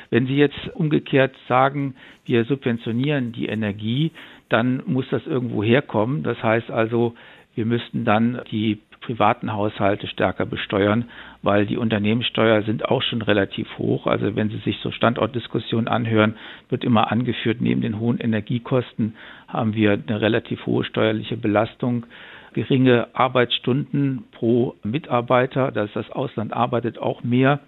Wenn 0.09 0.25
Sie 0.25 0.37
jetzt 0.37 0.69
umgekehrt 0.73 1.35
sagen, 1.47 1.95
wir 2.25 2.45
subventionieren 2.45 3.33
die 3.33 3.47
Energie, 3.47 4.11
dann 4.47 4.81
muss 4.85 5.05
das 5.09 5.27
irgendwo 5.27 5.63
herkommen. 5.63 6.23
Das 6.23 6.41
heißt 6.41 6.71
also, 6.71 7.15
wir 7.55 7.65
müssten 7.65 8.05
dann 8.05 8.41
die 8.51 8.79
privaten 9.01 9.53
Haushalte 9.53 10.07
stärker 10.07 10.45
besteuern, 10.45 11.05
weil 11.41 11.65
die 11.65 11.77
Unternehmenssteuer 11.77 12.63
sind 12.63 12.85
auch 12.85 13.01
schon 13.03 13.21
relativ 13.21 13.67
hoch. 13.77 14.07
Also 14.07 14.35
wenn 14.35 14.49
Sie 14.49 14.57
sich 14.59 14.79
so 14.81 14.91
Standortdiskussionen 14.91 15.87
anhören, 15.87 16.35
wird 16.69 16.83
immer 16.83 17.11
angeführt, 17.11 17.61
neben 17.61 17.81
den 17.81 17.99
hohen 17.99 18.17
Energiekosten 18.17 19.15
haben 19.47 19.75
wir 19.75 19.91
eine 20.07 20.21
relativ 20.21 20.65
hohe 20.65 20.85
steuerliche 20.85 21.37
Belastung 21.37 22.05
geringe 22.53 23.07
Arbeitsstunden 23.13 24.25
pro 24.31 24.75
Mitarbeiter, 24.83 25.71
dass 25.71 25.91
das 25.93 26.09
Ausland 26.11 26.53
arbeitet 26.53 26.97
auch 26.99 27.23
mehr. 27.23 27.59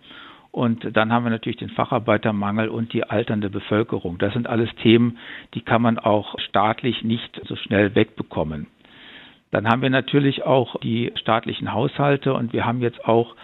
Und 0.52 0.96
dann 0.96 1.12
haben 1.12 1.26
wir 1.26 1.32
natürlich 1.32 1.58
den 1.58 1.70
Facharbeitermangel 1.70 2.70
und 2.70 2.94
die 2.94 3.04
alternde 3.04 3.50
Bevölkerung. 3.50 4.20
Das 4.20 4.32
sind 4.34 4.48
alles 4.48 4.70
Themen, 4.82 5.18
die 5.54 5.62
kann 5.62 5.82
man 5.82 6.00
auch 6.00 6.40
staatlich 6.40 7.04
nicht 7.04 7.42
so 7.46 7.58
schnell 7.58 7.94
wegbekommen. 7.94 8.68
Dann 9.56 9.70
haben 9.70 9.82
wir 9.82 9.90
natürlich 9.90 10.44
auch 10.44 10.76
die 10.82 11.14
staatlichen 11.16 11.72
Haushalte 11.72 12.34
und 12.34 12.52
wir 12.52 12.66
haben 12.66 12.82
jetzt 12.82 13.06
auch 13.06 13.38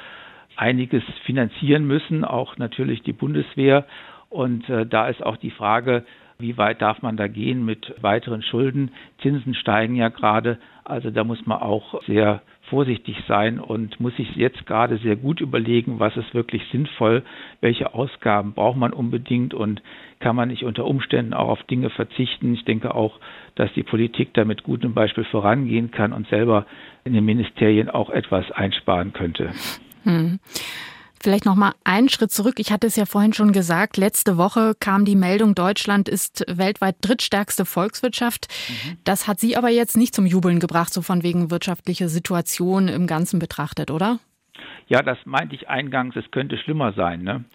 einiges 0.57 1.03
finanzieren 1.23 1.87
müssen, 1.87 2.25
auch 2.25 2.57
natürlich 2.57 3.01
die 3.01 3.13
Bundeswehr. 3.13 3.85
Und 4.27 4.67
äh, 4.67 4.85
da 4.85 5.07
ist 5.07 5.25
auch 5.25 5.37
die 5.37 5.51
Frage, 5.51 6.03
wie 6.37 6.57
weit 6.57 6.81
darf 6.81 7.01
man 7.01 7.15
da 7.15 7.29
gehen 7.29 7.63
mit 7.63 7.95
weiteren 8.01 8.41
Schulden? 8.41 8.91
Zinsen 9.21 9.53
steigen 9.53 9.95
ja 9.95 10.09
gerade. 10.09 10.57
Also 10.83 11.11
da 11.11 11.23
muss 11.23 11.45
man 11.45 11.61
auch 11.61 12.03
sehr 12.07 12.41
vorsichtig 12.71 13.17
sein 13.27 13.59
und 13.59 13.99
muss 13.99 14.15
sich 14.15 14.33
jetzt 14.37 14.65
gerade 14.65 14.97
sehr 14.97 15.17
gut 15.17 15.41
überlegen, 15.41 15.99
was 15.99 16.15
ist 16.15 16.33
wirklich 16.33 16.63
sinnvoll, 16.71 17.21
welche 17.59 17.93
Ausgaben 17.93 18.53
braucht 18.53 18.77
man 18.77 18.93
unbedingt 18.93 19.53
und 19.53 19.83
kann 20.19 20.37
man 20.37 20.47
nicht 20.47 20.63
unter 20.63 20.85
Umständen 20.85 21.33
auch 21.33 21.49
auf 21.49 21.63
Dinge 21.63 21.89
verzichten. 21.89 22.53
Ich 22.53 22.63
denke 22.63 22.95
auch, 22.95 23.19
dass 23.55 23.71
die 23.73 23.83
Politik 23.83 24.33
da 24.33 24.45
mit 24.45 24.63
gutem 24.63 24.93
Beispiel 24.93 25.25
vorangehen 25.25 25.91
kann 25.91 26.13
und 26.13 26.27
selber 26.29 26.65
in 27.03 27.11
den 27.11 27.25
Ministerien 27.25 27.89
auch 27.89 28.09
etwas 28.09 28.49
einsparen 28.51 29.11
könnte. 29.11 29.51
Hm. 30.03 30.39
Vielleicht 31.21 31.45
noch 31.45 31.55
mal 31.55 31.73
einen 31.83 32.09
Schritt 32.09 32.31
zurück. 32.31 32.55
Ich 32.57 32.71
hatte 32.71 32.87
es 32.87 32.95
ja 32.95 33.05
vorhin 33.05 33.33
schon 33.33 33.51
gesagt. 33.51 33.97
Letzte 33.97 34.37
Woche 34.37 34.73
kam 34.79 35.05
die 35.05 35.15
Meldung, 35.15 35.53
Deutschland 35.53 36.09
ist 36.09 36.43
weltweit 36.47 36.95
drittstärkste 37.01 37.65
Volkswirtschaft. 37.65 38.47
Mhm. 38.67 38.97
Das 39.03 39.27
hat 39.27 39.39
Sie 39.39 39.55
aber 39.55 39.69
jetzt 39.69 39.95
nicht 39.95 40.15
zum 40.15 40.25
Jubeln 40.25 40.59
gebracht, 40.59 40.91
so 40.91 41.03
von 41.03 41.21
wegen 41.21 41.51
wirtschaftliche 41.51 42.09
Situation 42.09 42.87
im 42.87 43.05
Ganzen 43.05 43.37
betrachtet, 43.37 43.91
oder? 43.91 44.19
Ja, 44.87 45.03
das 45.03 45.19
meinte 45.25 45.53
ich 45.53 45.69
eingangs. 45.69 46.15
Es 46.15 46.31
könnte 46.31 46.57
schlimmer 46.57 46.93
sein. 46.93 47.21
Ne? 47.21 47.45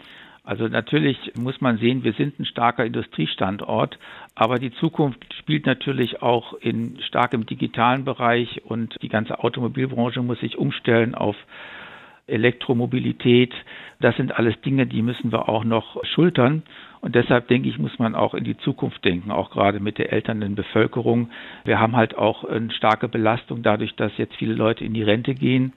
Also 0.45 0.69
natürlich 0.69 1.33
muss 1.37 1.61
man 1.61 1.79
sehen, 1.79 2.05
wir 2.05 2.13
sind 2.13 2.39
ein 2.39 2.47
starker 2.47 2.85
Industriestandort, 2.85 3.99
aber 4.37 4.61
die 4.61 4.73
Zukunft 4.75 5.35
spielt 5.35 5.67
natürlich 5.67 6.23
auch 6.23 6.55
in 6.55 7.01
starkem 7.03 7.47
digitalen 7.47 8.05
Bereich 8.05 8.63
und 8.65 8.95
die 9.03 9.09
ganze 9.09 9.41
Automobilbranche 9.41 10.23
muss 10.23 10.39
sich 10.39 10.57
umstellen 10.57 11.17
auf 11.17 11.35
Elektromobilität. 12.27 13.55
Das 14.01 14.17
sind 14.17 14.37
alles 14.39 14.61
Dinge, 14.61 14.87
die 14.87 15.03
müssen 15.03 15.33
wir 15.33 15.49
auch 15.49 15.65
noch 15.65 16.05
schultern. 16.05 16.63
Und 17.01 17.15
deshalb 17.15 17.49
denke 17.49 17.69
ich, 17.69 17.79
muss 17.79 17.99
man 17.99 18.15
auch 18.15 18.35
in 18.35 18.45
die 18.45 18.57
Zukunft 18.59 19.05
denken, 19.05 19.31
auch 19.31 19.51
gerade 19.51 19.81
mit 19.81 19.99
der 19.99 20.13
älternden 20.13 20.55
Bevölkerung. 20.55 21.31
Wir 21.65 21.79
haben 21.79 21.95
halt 21.95 22.17
auch 22.19 22.45
eine 22.45 22.73
starke 22.73 23.09
Belastung 23.09 23.63
dadurch, 23.63 23.95
dass 23.95 24.17
jetzt 24.19 24.35
viele 24.37 24.55
Leute 24.55 24.85
in 24.85 24.93
die 24.93 25.03
Rente 25.05 25.35
gehen. 25.35 25.73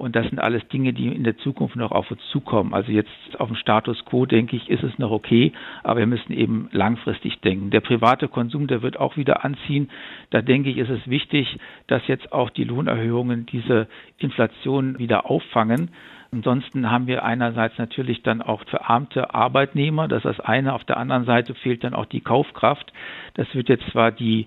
Und 0.00 0.16
das 0.16 0.26
sind 0.30 0.38
alles 0.38 0.66
Dinge, 0.68 0.94
die 0.94 1.08
in 1.08 1.24
der 1.24 1.36
Zukunft 1.36 1.76
noch 1.76 1.92
auf 1.92 2.10
uns 2.10 2.22
zukommen. 2.32 2.72
Also 2.72 2.90
jetzt 2.90 3.10
auf 3.38 3.48
dem 3.48 3.56
Status 3.56 4.02
quo, 4.06 4.24
denke 4.24 4.56
ich, 4.56 4.70
ist 4.70 4.82
es 4.82 4.98
noch 4.98 5.10
okay, 5.10 5.52
aber 5.82 6.00
wir 6.00 6.06
müssen 6.06 6.32
eben 6.32 6.70
langfristig 6.72 7.38
denken. 7.42 7.68
Der 7.68 7.82
private 7.82 8.26
Konsum, 8.26 8.66
der 8.66 8.80
wird 8.80 8.98
auch 8.98 9.18
wieder 9.18 9.44
anziehen. 9.44 9.90
Da 10.30 10.40
denke 10.40 10.70
ich, 10.70 10.78
ist 10.78 10.88
es 10.88 11.06
wichtig, 11.06 11.58
dass 11.86 12.06
jetzt 12.06 12.32
auch 12.32 12.48
die 12.48 12.64
Lohnerhöhungen 12.64 13.44
diese 13.44 13.88
Inflation 14.16 14.98
wieder 14.98 15.30
auffangen. 15.30 15.90
Ansonsten 16.32 16.90
haben 16.90 17.06
wir 17.06 17.22
einerseits 17.22 17.76
natürlich 17.76 18.22
dann 18.22 18.40
auch 18.40 18.64
verarmte 18.70 19.34
Arbeitnehmer, 19.34 20.08
das 20.08 20.24
ist 20.24 20.38
das 20.38 20.40
eine. 20.40 20.72
Auf 20.72 20.84
der 20.84 20.96
anderen 20.96 21.26
Seite 21.26 21.54
fehlt 21.54 21.84
dann 21.84 21.92
auch 21.92 22.06
die 22.06 22.22
Kaufkraft. 22.22 22.90
Das 23.34 23.54
wird 23.54 23.68
jetzt 23.68 23.84
zwar 23.90 24.12
die 24.12 24.46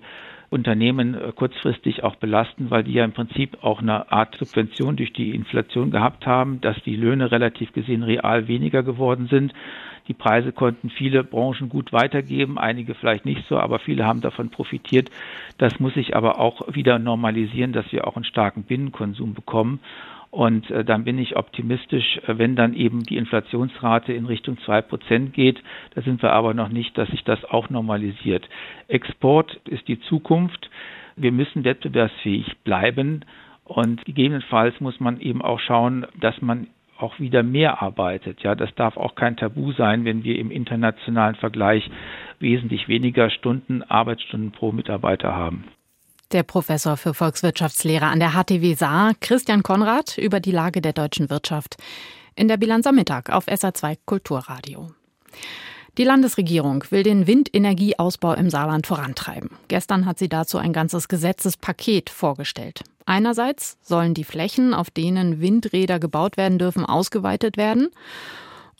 Unternehmen 0.54 1.14
äh, 1.14 1.32
kurzfristig 1.34 2.04
auch 2.04 2.14
belasten, 2.16 2.70
weil 2.70 2.84
die 2.84 2.92
ja 2.92 3.04
im 3.04 3.12
Prinzip 3.12 3.58
auch 3.62 3.82
eine 3.82 4.10
Art 4.10 4.36
Subvention 4.36 4.96
durch 4.96 5.12
die 5.12 5.34
Inflation 5.34 5.90
gehabt 5.90 6.26
haben, 6.26 6.60
dass 6.60 6.80
die 6.84 6.96
Löhne 6.96 7.30
relativ 7.30 7.72
gesehen 7.72 8.04
real 8.04 8.48
weniger 8.48 8.82
geworden 8.82 9.26
sind. 9.28 9.52
Die 10.06 10.14
Preise 10.14 10.52
konnten 10.52 10.90
viele 10.90 11.24
Branchen 11.24 11.68
gut 11.68 11.92
weitergeben, 11.92 12.58
einige 12.58 12.94
vielleicht 12.94 13.24
nicht 13.24 13.46
so, 13.48 13.58
aber 13.58 13.78
viele 13.78 14.04
haben 14.06 14.20
davon 14.20 14.50
profitiert. 14.50 15.10
Das 15.58 15.80
muss 15.80 15.94
sich 15.94 16.14
aber 16.14 16.38
auch 16.38 16.74
wieder 16.74 16.98
normalisieren, 16.98 17.72
dass 17.72 17.90
wir 17.90 18.06
auch 18.06 18.16
einen 18.16 18.24
starken 18.24 18.62
Binnenkonsum 18.64 19.34
bekommen. 19.34 19.80
Und 20.34 20.68
äh, 20.72 20.84
dann 20.84 21.04
bin 21.04 21.16
ich 21.20 21.36
optimistisch, 21.36 22.18
äh, 22.26 22.38
wenn 22.38 22.56
dann 22.56 22.74
eben 22.74 23.04
die 23.04 23.18
Inflationsrate 23.18 24.12
in 24.12 24.26
Richtung 24.26 24.58
zwei 24.64 24.82
Prozent 24.82 25.32
geht. 25.32 25.62
Da 25.94 26.02
sind 26.02 26.20
wir 26.22 26.32
aber 26.32 26.54
noch 26.54 26.70
nicht, 26.70 26.98
dass 26.98 27.08
sich 27.10 27.22
das 27.22 27.44
auch 27.44 27.70
normalisiert. 27.70 28.48
Export 28.88 29.60
ist 29.68 29.86
die 29.86 30.00
Zukunft. 30.00 30.70
Wir 31.14 31.30
müssen 31.30 31.62
wettbewerbsfähig 31.62 32.56
bleiben. 32.64 33.24
Und 33.62 34.04
gegebenenfalls 34.04 34.80
muss 34.80 34.98
man 34.98 35.20
eben 35.20 35.40
auch 35.40 35.60
schauen, 35.60 36.04
dass 36.18 36.42
man 36.42 36.66
auch 36.98 37.20
wieder 37.20 37.44
mehr 37.44 37.80
arbeitet. 37.80 38.42
Ja, 38.42 38.56
das 38.56 38.74
darf 38.74 38.96
auch 38.96 39.14
kein 39.14 39.36
Tabu 39.36 39.70
sein, 39.70 40.04
wenn 40.04 40.24
wir 40.24 40.36
im 40.36 40.50
internationalen 40.50 41.36
Vergleich 41.36 41.88
wesentlich 42.40 42.88
weniger 42.88 43.30
Stunden, 43.30 43.84
Arbeitsstunden 43.84 44.50
pro 44.50 44.72
Mitarbeiter 44.72 45.32
haben. 45.32 45.62
Der 46.32 46.42
Professor 46.42 46.96
für 46.96 47.14
Volkswirtschaftslehre 47.14 48.06
an 48.06 48.18
der 48.18 48.32
HTW 48.32 48.74
Saar, 48.74 49.12
Christian 49.20 49.62
Konrad, 49.62 50.18
über 50.18 50.40
die 50.40 50.50
Lage 50.50 50.80
der 50.80 50.92
deutschen 50.92 51.30
Wirtschaft 51.30 51.76
in 52.34 52.48
der 52.48 52.56
Bilanz 52.56 52.86
am 52.86 52.96
Mittag 52.96 53.30
auf 53.30 53.46
SA2 53.46 53.98
Kulturradio. 54.04 54.90
Die 55.96 56.04
Landesregierung 56.04 56.82
will 56.90 57.04
den 57.04 57.28
Windenergieausbau 57.28 58.34
im 58.34 58.50
Saarland 58.50 58.86
vorantreiben. 58.86 59.50
Gestern 59.68 60.06
hat 60.06 60.18
sie 60.18 60.28
dazu 60.28 60.58
ein 60.58 60.72
ganzes 60.72 61.06
Gesetzespaket 61.06 62.10
vorgestellt. 62.10 62.82
Einerseits 63.06 63.76
sollen 63.82 64.14
die 64.14 64.24
Flächen, 64.24 64.74
auf 64.74 64.90
denen 64.90 65.40
Windräder 65.40 66.00
gebaut 66.00 66.36
werden 66.36 66.58
dürfen, 66.58 66.84
ausgeweitet 66.84 67.56
werden. 67.56 67.90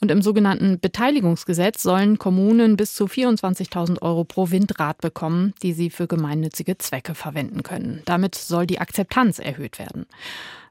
Und 0.01 0.11
im 0.11 0.21
sogenannten 0.21 0.79
Beteiligungsgesetz 0.79 1.81
sollen 1.81 2.19
Kommunen 2.19 2.75
bis 2.75 2.93
zu 2.93 3.05
24.000 3.05 4.01
Euro 4.01 4.23
pro 4.23 4.51
Windrad 4.51 4.99
bekommen, 4.99 5.53
die 5.61 5.73
sie 5.73 5.89
für 5.89 6.07
gemeinnützige 6.07 6.77
Zwecke 6.77 7.15
verwenden 7.15 7.63
können. 7.63 8.01
Damit 8.05 8.35
soll 8.35 8.67
die 8.67 8.79
Akzeptanz 8.79 9.39
erhöht 9.39 9.79
werden. 9.79 10.05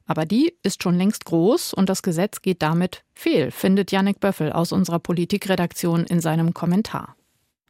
Aber 0.06 0.26
die 0.26 0.54
ist 0.62 0.82
schon 0.82 0.96
längst 0.96 1.24
groß 1.24 1.72
und 1.72 1.88
das 1.88 2.02
Gesetz 2.02 2.42
geht 2.42 2.60
damit 2.60 3.04
fehl, 3.14 3.50
findet 3.50 3.90
Jannik 3.90 4.20
Böffel 4.20 4.52
aus 4.52 4.72
unserer 4.72 4.98
Politikredaktion 4.98 6.04
in 6.04 6.20
seinem 6.20 6.52
Kommentar. 6.52 7.16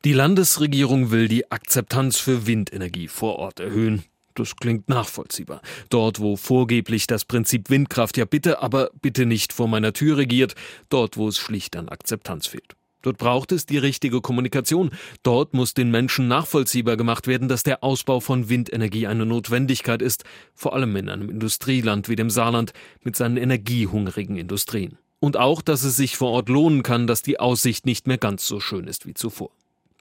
Die 0.04 0.12
Landesregierung 0.12 1.10
will 1.10 1.28
die 1.28 1.50
Akzeptanz 1.50 2.18
für 2.18 2.46
Windenergie 2.46 3.08
vor 3.08 3.36
Ort 3.36 3.60
erhöhen. 3.60 4.04
Das 4.34 4.56
klingt 4.56 4.88
nachvollziehbar. 4.88 5.62
Dort, 5.90 6.18
wo 6.20 6.36
vorgeblich 6.36 7.06
das 7.06 7.24
Prinzip 7.24 7.70
Windkraft 7.70 8.16
ja 8.16 8.24
bitte, 8.24 8.60
aber 8.60 8.90
bitte 9.00 9.26
nicht 9.26 9.52
vor 9.52 9.68
meiner 9.68 9.92
Tür 9.92 10.16
regiert, 10.16 10.54
dort, 10.88 11.16
wo 11.16 11.28
es 11.28 11.38
schlicht 11.38 11.76
an 11.76 11.88
Akzeptanz 11.88 12.48
fehlt. 12.48 12.74
Dort 13.02 13.18
braucht 13.18 13.52
es 13.52 13.66
die 13.66 13.76
richtige 13.76 14.22
Kommunikation. 14.22 14.90
Dort 15.22 15.52
muss 15.52 15.74
den 15.74 15.90
Menschen 15.90 16.26
nachvollziehbar 16.26 16.96
gemacht 16.96 17.26
werden, 17.26 17.48
dass 17.48 17.62
der 17.62 17.84
Ausbau 17.84 18.18
von 18.18 18.48
Windenergie 18.48 19.06
eine 19.06 19.26
Notwendigkeit 19.26 20.00
ist, 20.00 20.24
vor 20.54 20.74
allem 20.74 20.96
in 20.96 21.10
einem 21.10 21.28
Industrieland 21.28 22.08
wie 22.08 22.16
dem 22.16 22.30
Saarland 22.30 22.72
mit 23.02 23.14
seinen 23.14 23.36
energiehungrigen 23.36 24.36
Industrien. 24.36 24.96
Und 25.20 25.36
auch, 25.36 25.60
dass 25.60 25.84
es 25.84 25.96
sich 25.96 26.16
vor 26.16 26.30
Ort 26.30 26.48
lohnen 26.48 26.82
kann, 26.82 27.06
dass 27.06 27.22
die 27.22 27.38
Aussicht 27.38 27.84
nicht 27.84 28.06
mehr 28.06 28.18
ganz 28.18 28.46
so 28.46 28.58
schön 28.58 28.86
ist 28.86 29.06
wie 29.06 29.14
zuvor. 29.14 29.50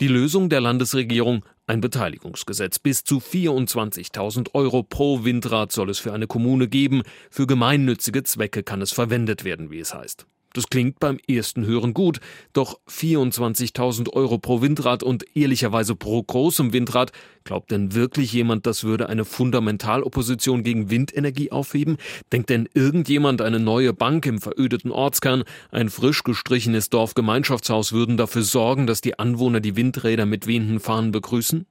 Die 0.03 0.09
Lösung 0.09 0.49
der 0.49 0.59
Landesregierung 0.59 1.45
ein 1.65 1.79
Beteiligungsgesetz. 1.79 2.77
Bis 2.77 3.05
zu 3.05 3.19
24.000 3.19 4.53
Euro 4.53 4.83
pro 4.83 5.23
Windrad 5.23 5.71
soll 5.71 5.89
es 5.89 5.99
für 5.99 6.11
eine 6.11 6.27
Kommune 6.27 6.67
geben. 6.67 7.03
Für 7.31 7.47
gemeinnützige 7.47 8.23
Zwecke 8.23 8.63
kann 8.63 8.81
es 8.81 8.91
verwendet 8.91 9.45
werden, 9.45 9.71
wie 9.71 9.79
es 9.79 9.93
heißt. 9.93 10.27
Das 10.53 10.67
klingt 10.67 10.99
beim 10.99 11.17
ersten 11.27 11.65
Hören 11.65 11.95
gut, 11.95 12.19
doch 12.53 12.79
24.000 12.87 14.13
Euro 14.13 14.37
pro 14.37 14.61
Windrad 14.61 15.01
und 15.01 15.25
ehrlicherweise 15.35 15.95
pro 15.95 16.21
großem 16.21 16.73
Windrad, 16.73 17.11
glaubt 17.43 17.71
denn 17.71 17.95
wirklich 17.95 18.31
jemand, 18.31 18.67
das 18.67 18.83
würde 18.83 19.09
eine 19.09 19.25
Fundamentalopposition 19.25 20.63
gegen 20.63 20.91
Windenergie 20.91 21.51
aufheben? 21.51 21.97
Denkt 22.31 22.51
denn 22.51 22.69
irgendjemand, 22.75 23.41
eine 23.41 23.59
neue 23.59 23.93
Bank 23.93 24.27
im 24.27 24.39
verödeten 24.39 24.91
Ortskern, 24.91 25.43
ein 25.71 25.89
frisch 25.89 26.23
gestrichenes 26.23 26.89
Dorfgemeinschaftshaus 26.91 27.91
würden 27.91 28.17
dafür 28.17 28.43
sorgen, 28.43 28.85
dass 28.85 29.01
die 29.01 29.17
Anwohner 29.17 29.59
die 29.59 29.75
Windräder 29.75 30.27
mit 30.27 30.45
wehenden 30.45 30.79
Fahnen 30.79 31.11
begrüßen? 31.11 31.65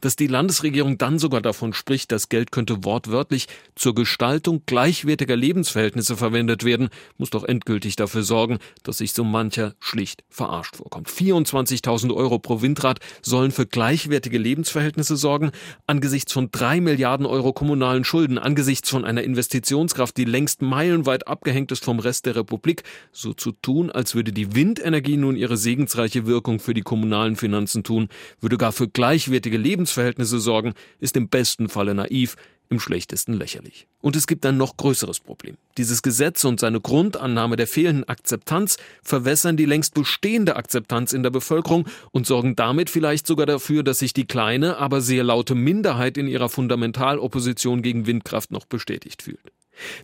Dass 0.00 0.16
die 0.16 0.26
Landesregierung 0.26 0.98
dann 0.98 1.18
sogar 1.18 1.40
davon 1.40 1.72
spricht, 1.72 2.12
das 2.12 2.28
Geld 2.28 2.52
könnte 2.52 2.84
wortwörtlich 2.84 3.46
zur 3.74 3.94
Gestaltung 3.94 4.62
gleichwertiger 4.66 5.36
Lebensverhältnisse 5.36 6.16
verwendet 6.16 6.64
werden, 6.64 6.88
muss 7.18 7.30
doch 7.30 7.44
endgültig 7.44 7.96
dafür 7.96 8.22
sorgen, 8.22 8.58
dass 8.82 8.98
sich 8.98 9.12
so 9.12 9.24
mancher 9.24 9.74
schlicht 9.80 10.24
verarscht 10.28 10.76
vorkommt. 10.76 11.08
24.000 11.08 12.14
Euro 12.14 12.38
pro 12.38 12.62
Windrad 12.62 12.98
sollen 13.22 13.50
für 13.50 13.66
gleichwertige 13.66 14.38
Lebensverhältnisse 14.38 15.16
sorgen, 15.16 15.50
angesichts 15.86 16.32
von 16.32 16.50
drei 16.50 16.80
Milliarden 16.80 17.26
Euro 17.26 17.52
kommunalen 17.52 18.04
Schulden, 18.04 18.38
angesichts 18.38 18.90
von 18.90 19.04
einer 19.04 19.22
Investitionskraft, 19.22 20.16
die 20.16 20.24
längst 20.24 20.62
meilenweit 20.62 21.26
abgehängt 21.28 21.72
ist 21.72 21.84
vom 21.84 21.98
Rest 21.98 22.26
der 22.26 22.36
Republik, 22.36 22.82
so 23.12 23.32
zu 23.32 23.52
tun, 23.52 23.90
als 23.90 24.14
würde 24.14 24.32
die 24.32 24.54
Windenergie 24.54 25.16
nun 25.16 25.36
ihre 25.36 25.56
segensreiche 25.56 26.26
Wirkung 26.26 26.60
für 26.60 26.74
die 26.74 26.82
kommunalen 26.82 27.36
Finanzen 27.36 27.84
tun, 27.84 28.08
würde 28.40 28.58
gar 28.58 28.72
für 28.72 28.88
gleichwertige 28.88 29.58
Lebensverhältnisse 29.62 30.38
sorgen, 30.40 30.74
ist 31.00 31.16
im 31.16 31.28
besten 31.28 31.68
Falle 31.68 31.94
naiv, 31.94 32.36
im 32.72 32.80
schlechtesten 32.80 33.34
lächerlich. 33.34 33.86
Und 34.00 34.16
es 34.16 34.26
gibt 34.26 34.44
ein 34.46 34.56
noch 34.56 34.76
größeres 34.76 35.20
Problem. 35.20 35.56
Dieses 35.76 36.02
Gesetz 36.02 36.42
und 36.44 36.58
seine 36.58 36.80
Grundannahme 36.80 37.56
der 37.56 37.66
fehlenden 37.66 38.08
Akzeptanz 38.08 38.78
verwässern 39.02 39.56
die 39.56 39.66
längst 39.66 39.94
bestehende 39.94 40.56
Akzeptanz 40.56 41.12
in 41.12 41.22
der 41.22 41.30
Bevölkerung 41.30 41.86
und 42.10 42.26
sorgen 42.26 42.56
damit 42.56 42.90
vielleicht 42.90 43.26
sogar 43.26 43.46
dafür, 43.46 43.82
dass 43.82 44.00
sich 44.00 44.14
die 44.14 44.26
kleine, 44.26 44.78
aber 44.78 45.00
sehr 45.00 45.22
laute 45.22 45.54
Minderheit 45.54 46.16
in 46.16 46.26
ihrer 46.26 46.48
Fundamentalopposition 46.48 47.82
gegen 47.82 48.06
Windkraft 48.06 48.50
noch 48.50 48.64
bestätigt 48.64 49.22
fühlt. 49.22 49.52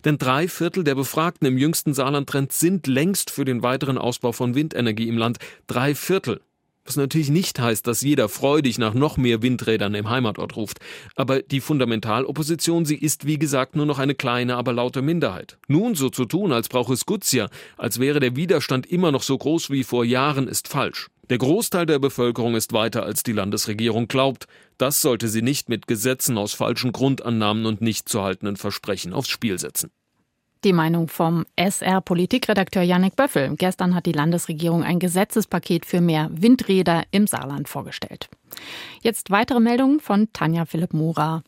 Denn 0.05 0.17
drei 0.17 0.47
Viertel 0.47 0.83
der 0.83 0.95
Befragten 0.95 1.47
im 1.47 1.57
jüngsten 1.57 1.93
Saarland-Trend 1.93 2.51
sind 2.53 2.87
längst 2.87 3.29
für 3.29 3.45
den 3.45 3.63
weiteren 3.63 3.97
Ausbau 3.97 4.31
von 4.31 4.55
Windenergie 4.55 5.07
im 5.07 5.17
Land. 5.17 5.37
Drei 5.67 5.95
Viertel. 5.95 6.41
Was 6.89 6.95
natürlich 6.95 7.29
nicht 7.29 7.59
heißt, 7.59 7.85
dass 7.85 8.01
jeder 8.01 8.29
freudig 8.29 8.79
nach 8.79 8.95
noch 8.95 9.15
mehr 9.15 9.43
Windrädern 9.43 9.93
im 9.93 10.09
Heimatort 10.09 10.55
ruft. 10.55 10.79
Aber 11.15 11.43
die 11.43 11.61
Fundamentalopposition, 11.61 12.83
sie 12.83 12.95
ist 12.95 13.27
wie 13.27 13.37
gesagt 13.37 13.75
nur 13.75 13.85
noch 13.85 13.99
eine 13.99 14.15
kleine, 14.15 14.55
aber 14.55 14.73
laute 14.73 15.03
Minderheit. 15.03 15.59
Nun 15.67 15.93
so 15.93 16.09
zu 16.09 16.25
tun, 16.25 16.51
als 16.51 16.67
brauche 16.67 16.93
es 16.93 17.05
Guzia, 17.05 17.47
als 17.77 17.99
wäre 17.99 18.19
der 18.19 18.35
Widerstand 18.35 18.87
immer 18.87 19.11
noch 19.11 19.21
so 19.21 19.37
groß 19.37 19.69
wie 19.69 19.83
vor 19.83 20.03
Jahren, 20.03 20.47
ist 20.47 20.67
falsch. 20.67 21.09
Der 21.29 21.37
Großteil 21.37 21.85
der 21.85 21.99
Bevölkerung 21.99 22.55
ist 22.55 22.73
weiter, 22.73 23.03
als 23.03 23.21
die 23.21 23.33
Landesregierung 23.33 24.07
glaubt. 24.07 24.47
Das 24.79 24.99
sollte 24.99 25.27
sie 25.27 25.43
nicht 25.43 25.69
mit 25.69 25.85
Gesetzen 25.85 26.39
aus 26.39 26.55
falschen 26.55 26.91
Grundannahmen 26.91 27.67
und 27.67 27.81
nicht 27.81 28.09
zu 28.09 28.23
haltenden 28.23 28.55
Versprechen 28.55 29.13
aufs 29.13 29.29
Spiel 29.29 29.59
setzen. 29.59 29.91
Die 30.65 30.73
Meinung 30.73 31.07
vom 31.07 31.45
SR-Politikredakteur 31.55 32.83
Yannick 32.83 33.15
Böffel. 33.15 33.55
Gestern 33.55 33.95
hat 33.95 34.05
die 34.05 34.11
Landesregierung 34.11 34.83
ein 34.83 34.99
Gesetzespaket 34.99 35.85
für 35.85 36.01
mehr 36.01 36.29
Windräder 36.33 37.03
im 37.11 37.27
Saarland 37.27 37.69
vorgestellt. 37.69 38.29
Jetzt 39.01 39.31
weitere 39.31 39.61
Meldungen 39.61 40.01
von 40.01 40.27
Tanja 40.33 40.65
Philipp 40.65 40.93
Mura. 40.93 41.43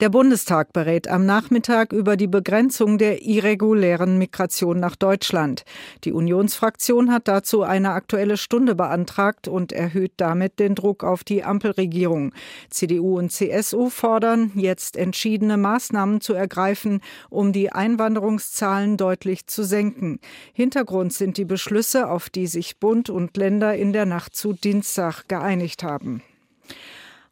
Der 0.00 0.08
Bundestag 0.08 0.72
berät 0.72 1.08
am 1.08 1.26
Nachmittag 1.26 1.92
über 1.92 2.16
die 2.16 2.26
Begrenzung 2.26 2.96
der 2.96 3.22
irregulären 3.22 4.16
Migration 4.16 4.80
nach 4.80 4.96
Deutschland. 4.96 5.64
Die 6.04 6.12
Unionsfraktion 6.12 7.12
hat 7.12 7.28
dazu 7.28 7.64
eine 7.64 7.90
aktuelle 7.90 8.38
Stunde 8.38 8.74
beantragt 8.74 9.46
und 9.46 9.72
erhöht 9.72 10.12
damit 10.16 10.58
den 10.58 10.74
Druck 10.74 11.04
auf 11.04 11.22
die 11.22 11.44
Ampelregierung. 11.44 12.32
CDU 12.70 13.18
und 13.18 13.30
CSU 13.30 13.90
fordern, 13.90 14.52
jetzt 14.54 14.96
entschiedene 14.96 15.58
Maßnahmen 15.58 16.22
zu 16.22 16.32
ergreifen, 16.32 17.02
um 17.28 17.52
die 17.52 17.70
Einwanderungszahlen 17.70 18.96
deutlich 18.96 19.48
zu 19.48 19.64
senken. 19.64 20.18
Hintergrund 20.54 21.12
sind 21.12 21.36
die 21.36 21.44
Beschlüsse, 21.44 22.08
auf 22.08 22.30
die 22.30 22.46
sich 22.46 22.78
Bund 22.78 23.10
und 23.10 23.36
Länder 23.36 23.76
in 23.76 23.92
der 23.92 24.06
Nacht 24.06 24.34
zu 24.34 24.54
Dienstag 24.54 25.28
geeinigt 25.28 25.82
haben. 25.82 26.22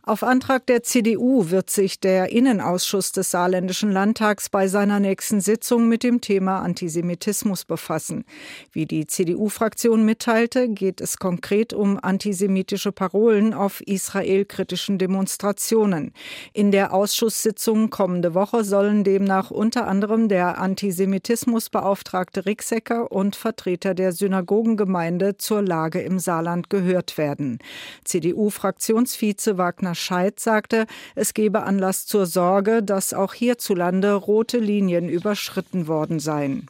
Auf 0.08 0.22
Antrag 0.22 0.64
der 0.64 0.82
CDU 0.82 1.50
wird 1.50 1.68
sich 1.68 2.00
der 2.00 2.32
Innenausschuss 2.32 3.12
des 3.12 3.30
Saarländischen 3.30 3.92
Landtags 3.92 4.48
bei 4.48 4.66
seiner 4.66 5.00
nächsten 5.00 5.42
Sitzung 5.42 5.86
mit 5.86 6.02
dem 6.02 6.22
Thema 6.22 6.60
Antisemitismus 6.60 7.66
befassen. 7.66 8.24
Wie 8.72 8.86
die 8.86 9.06
CDU-Fraktion 9.06 10.06
mitteilte, 10.06 10.70
geht 10.70 11.02
es 11.02 11.18
konkret 11.18 11.74
um 11.74 11.98
antisemitische 12.00 12.90
Parolen 12.90 13.52
auf 13.52 13.82
israelkritischen 13.82 14.96
Demonstrationen. 14.96 16.14
In 16.54 16.70
der 16.70 16.94
Ausschusssitzung 16.94 17.90
kommende 17.90 18.32
Woche 18.32 18.64
sollen 18.64 19.04
demnach 19.04 19.50
unter 19.50 19.86
anderem 19.86 20.30
der 20.30 20.58
Antisemitismusbeauftragte 20.58 22.46
Ricksecker 22.46 23.12
und 23.12 23.36
Vertreter 23.36 23.92
der 23.92 24.12
Synagogengemeinde 24.12 25.36
zur 25.36 25.60
Lage 25.60 26.00
im 26.00 26.18
Saarland 26.18 26.70
gehört 26.70 27.18
werden. 27.18 27.58
CDU-Fraktionsvize 28.04 29.58
Wagner 29.58 29.96
Scheid 29.98 30.40
sagte, 30.40 30.86
es 31.14 31.34
gebe 31.34 31.62
Anlass 31.62 32.06
zur 32.06 32.26
Sorge, 32.26 32.82
dass 32.82 33.12
auch 33.12 33.34
hierzulande 33.34 34.14
rote 34.14 34.58
Linien 34.58 35.08
überschritten 35.08 35.86
worden 35.86 36.20
seien. 36.20 36.66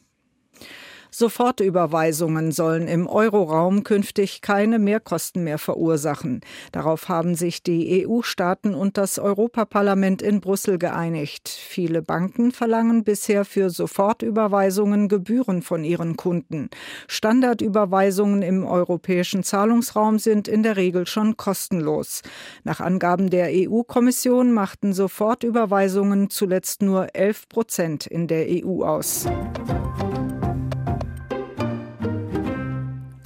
Sofortüberweisungen 1.11 2.53
sollen 2.53 2.89
im 2.89 3.07
Euroraum 3.07 3.83
künftig 3.85 4.43
keine 4.43 4.79
Mehrkosten 4.79 5.45
mehr 5.45 5.59
verursachen. 5.59 6.41
Darauf 6.73 7.09
haben 7.09 7.35
sich 7.35 7.63
die 7.63 8.07
EU-Staaten 8.07 8.75
und 8.75 8.99
das 8.99 9.19
Europaparlament 9.19 10.23
in 10.23 10.41
Brüssel 10.41 10.79
geeinigt. 10.79 11.49
Viele 11.49 12.03
Banken 12.03 12.53
verlangen 12.53 13.05
bisher 13.05 13.45
für 13.45 13.71
Sofortüberweisungen 13.71 15.09
Gebühren 15.09 15.63
von 15.63 15.85
ihren 15.85 16.17
Kunden. 16.17 16.69
Standardüberweisungen 17.07 18.43
im 18.43 18.65
europäischen 18.65 19.43
Zahlungsraum 19.43 20.19
sind 20.19 20.49
in 20.49 20.63
der 20.63 20.77
Regel 20.77 21.07
schon 21.07 21.37
kostenlos. 21.37 22.23
Nach 22.65 22.81
Angaben 22.81 23.31
der 23.31 23.49
EU-Kommission 23.51 24.53
machten 24.53 24.93
Sofortüberweisungen 24.93 26.31
zuletzt 26.31 26.83
nur 26.83 27.15
11 27.15 27.49
Prozent 27.49 28.07
in 28.07 28.27
der 28.27 28.47
EU 28.49 28.85
aus. 28.85 29.27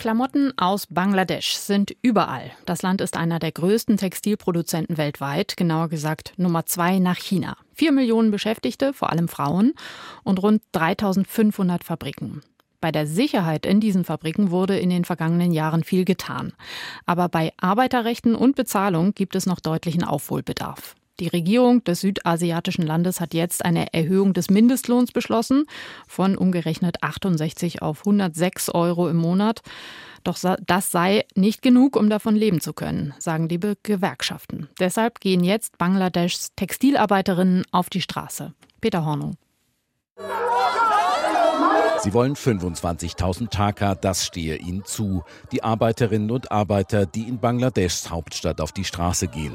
Klamotten 0.03 0.53
aus 0.59 0.89
Bangladesch 0.89 1.53
sind 1.53 1.95
überall. 2.03 2.51
Das 2.67 2.83
Land 2.83 3.01
ist 3.01 3.17
einer 3.17 3.39
der 3.39 3.53
größten 3.53 3.99
Textilproduzenten 3.99 4.97
weltweit, 4.97 5.57
genauer 5.57 5.89
gesagt 5.89 6.33
Nummer 6.39 6.67
zwei 6.67 6.99
nach 6.99 7.19
China. 7.19 7.57
Vier 7.73 7.93
Millionen 7.93 8.33
Beschäftigte, 8.33 8.95
vor 8.95 9.11
allem 9.11 9.29
Frauen, 9.29 9.75
und 10.25 10.43
rund 10.43 10.61
3500 10.73 11.85
Fabriken. 11.85 12.43
Bei 12.81 12.91
der 12.91 13.07
Sicherheit 13.07 13.65
in 13.65 13.79
diesen 13.79 14.03
Fabriken 14.03 14.51
wurde 14.51 14.77
in 14.77 14.91
den 14.91 15.05
vergangenen 15.05 15.53
Jahren 15.53 15.85
viel 15.85 16.05
getan. 16.05 16.53
Aber 17.07 17.29
bei 17.29 17.53
Arbeiterrechten 17.59 18.35
und 18.35 18.57
Bezahlung 18.57 19.15
gibt 19.15 19.37
es 19.37 19.47
noch 19.47 19.61
deutlichen 19.61 20.03
Aufholbedarf. 20.03 20.97
Die 21.23 21.29
Regierung 21.29 21.85
des 21.85 22.01
südasiatischen 22.01 22.85
Landes 22.85 23.21
hat 23.21 23.33
jetzt 23.33 23.65
eine 23.65 23.95
Erhöhung 23.95 24.33
des 24.33 24.51
Mindestlohns 24.51 25.13
beschlossen 25.13 25.67
von 26.09 26.37
umgerechnet 26.37 27.01
68 27.01 27.81
auf 27.81 28.01
106 28.01 28.71
Euro 28.71 29.09
im 29.09 29.19
Monat. 29.19 29.61
Doch 30.25 30.37
das 30.67 30.91
sei 30.91 31.25
nicht 31.37 31.63
genug, 31.63 31.95
um 31.95 32.11
davon 32.11 32.35
leben 32.35 32.61
zu 32.61 32.73
können, 32.73 33.15
sagen 33.21 33.47
die 33.47 33.61
Gewerkschaften. 33.85 34.69
Deshalb 34.81 35.21
gehen 35.21 35.45
jetzt 35.45 35.79
Bangladeschs 35.79 36.57
Textilarbeiterinnen 36.57 37.67
auf 37.71 37.89
die 37.89 38.01
Straße. 38.01 38.53
Peter 38.81 39.07
Hornung. 39.07 39.37
Sie 42.03 42.13
wollen 42.15 42.35
25.000 42.35 43.49
Taka, 43.49 43.95
das 43.95 44.27
stehe 44.27 44.57
ihnen 44.57 44.85
zu. 44.85 45.23
Die 45.53 45.63
Arbeiterinnen 45.63 46.33
und 46.33 46.51
Arbeiter, 46.51 47.07
die 47.07 47.29
in 47.29 47.39
Bangladeschs 47.39 48.11
Hauptstadt 48.11 48.61
auf 48.61 48.73
die 48.73 48.83
Straße 48.83 49.29
gehen. 49.29 49.55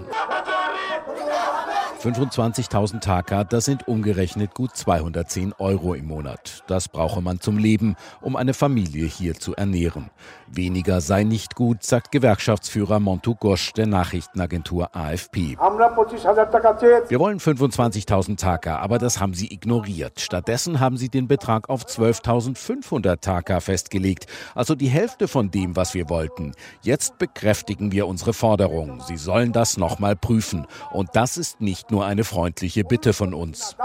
25.000 2.08 3.02
Taka, 3.02 3.44
das 3.44 3.66
sind 3.66 3.88
umgerechnet 3.88 4.54
gut 4.54 4.76
210 4.76 5.54
Euro 5.58 5.94
im 5.94 6.08
Monat. 6.08 6.64
Das 6.68 6.88
brauche 6.88 7.22
man 7.22 7.42
zum 7.42 7.58
Leben, 7.58 7.96
um 8.22 8.36
eine 8.36 8.54
Familie 8.54 9.06
hier 9.06 9.34
zu 9.34 9.56
ernähren. 9.56 10.10
Weniger 10.48 11.02
sei 11.02 11.24
nicht 11.24 11.56
gut, 11.56 11.84
sagt 11.84 12.12
Gewerkschaftsführer 12.12 13.02
Montu 13.02 13.36
Gosch 13.36 13.74
der 13.74 13.88
Nachrichtenagentur 13.88 14.96
AFP. 14.96 15.58
Wir 15.58 17.20
wollen 17.20 17.40
25.000 17.40 18.38
Taka, 18.38 18.78
aber 18.78 18.98
das 18.98 19.20
haben 19.20 19.34
sie 19.34 19.52
ignoriert. 19.52 20.22
Stattdessen 20.22 20.80
haben 20.80 20.96
sie 20.96 21.10
den 21.10 21.28
Betrag 21.28 21.70
auf 21.70 21.86
12.500 21.86 23.18
Taka 23.20 23.60
festgelegt, 23.60 24.28
also 24.56 24.76
die 24.76 24.88
Hälfte 24.88 25.28
von 25.28 25.52
dem, 25.52 25.76
was 25.76 25.94
wir 25.94 26.10
wollten. 26.10 26.54
Jetzt 26.82 27.18
bekräftigen 27.18 27.92
wir 27.92 28.08
unsere 28.08 28.32
Forderung. 28.32 29.02
Sie 29.06 29.18
sollen 29.18 29.52
das 29.52 29.76
nochmal 29.76 30.16
prüfen. 30.16 30.66
Und 30.92 31.10
das 31.14 31.38
ist 31.38 31.60
nicht 31.60 31.92
nur 31.92 31.97
eine 32.06 32.24
freundliche 32.24 32.84
Bitte 32.84 33.14
von 33.14 33.34
uns. 33.34 33.76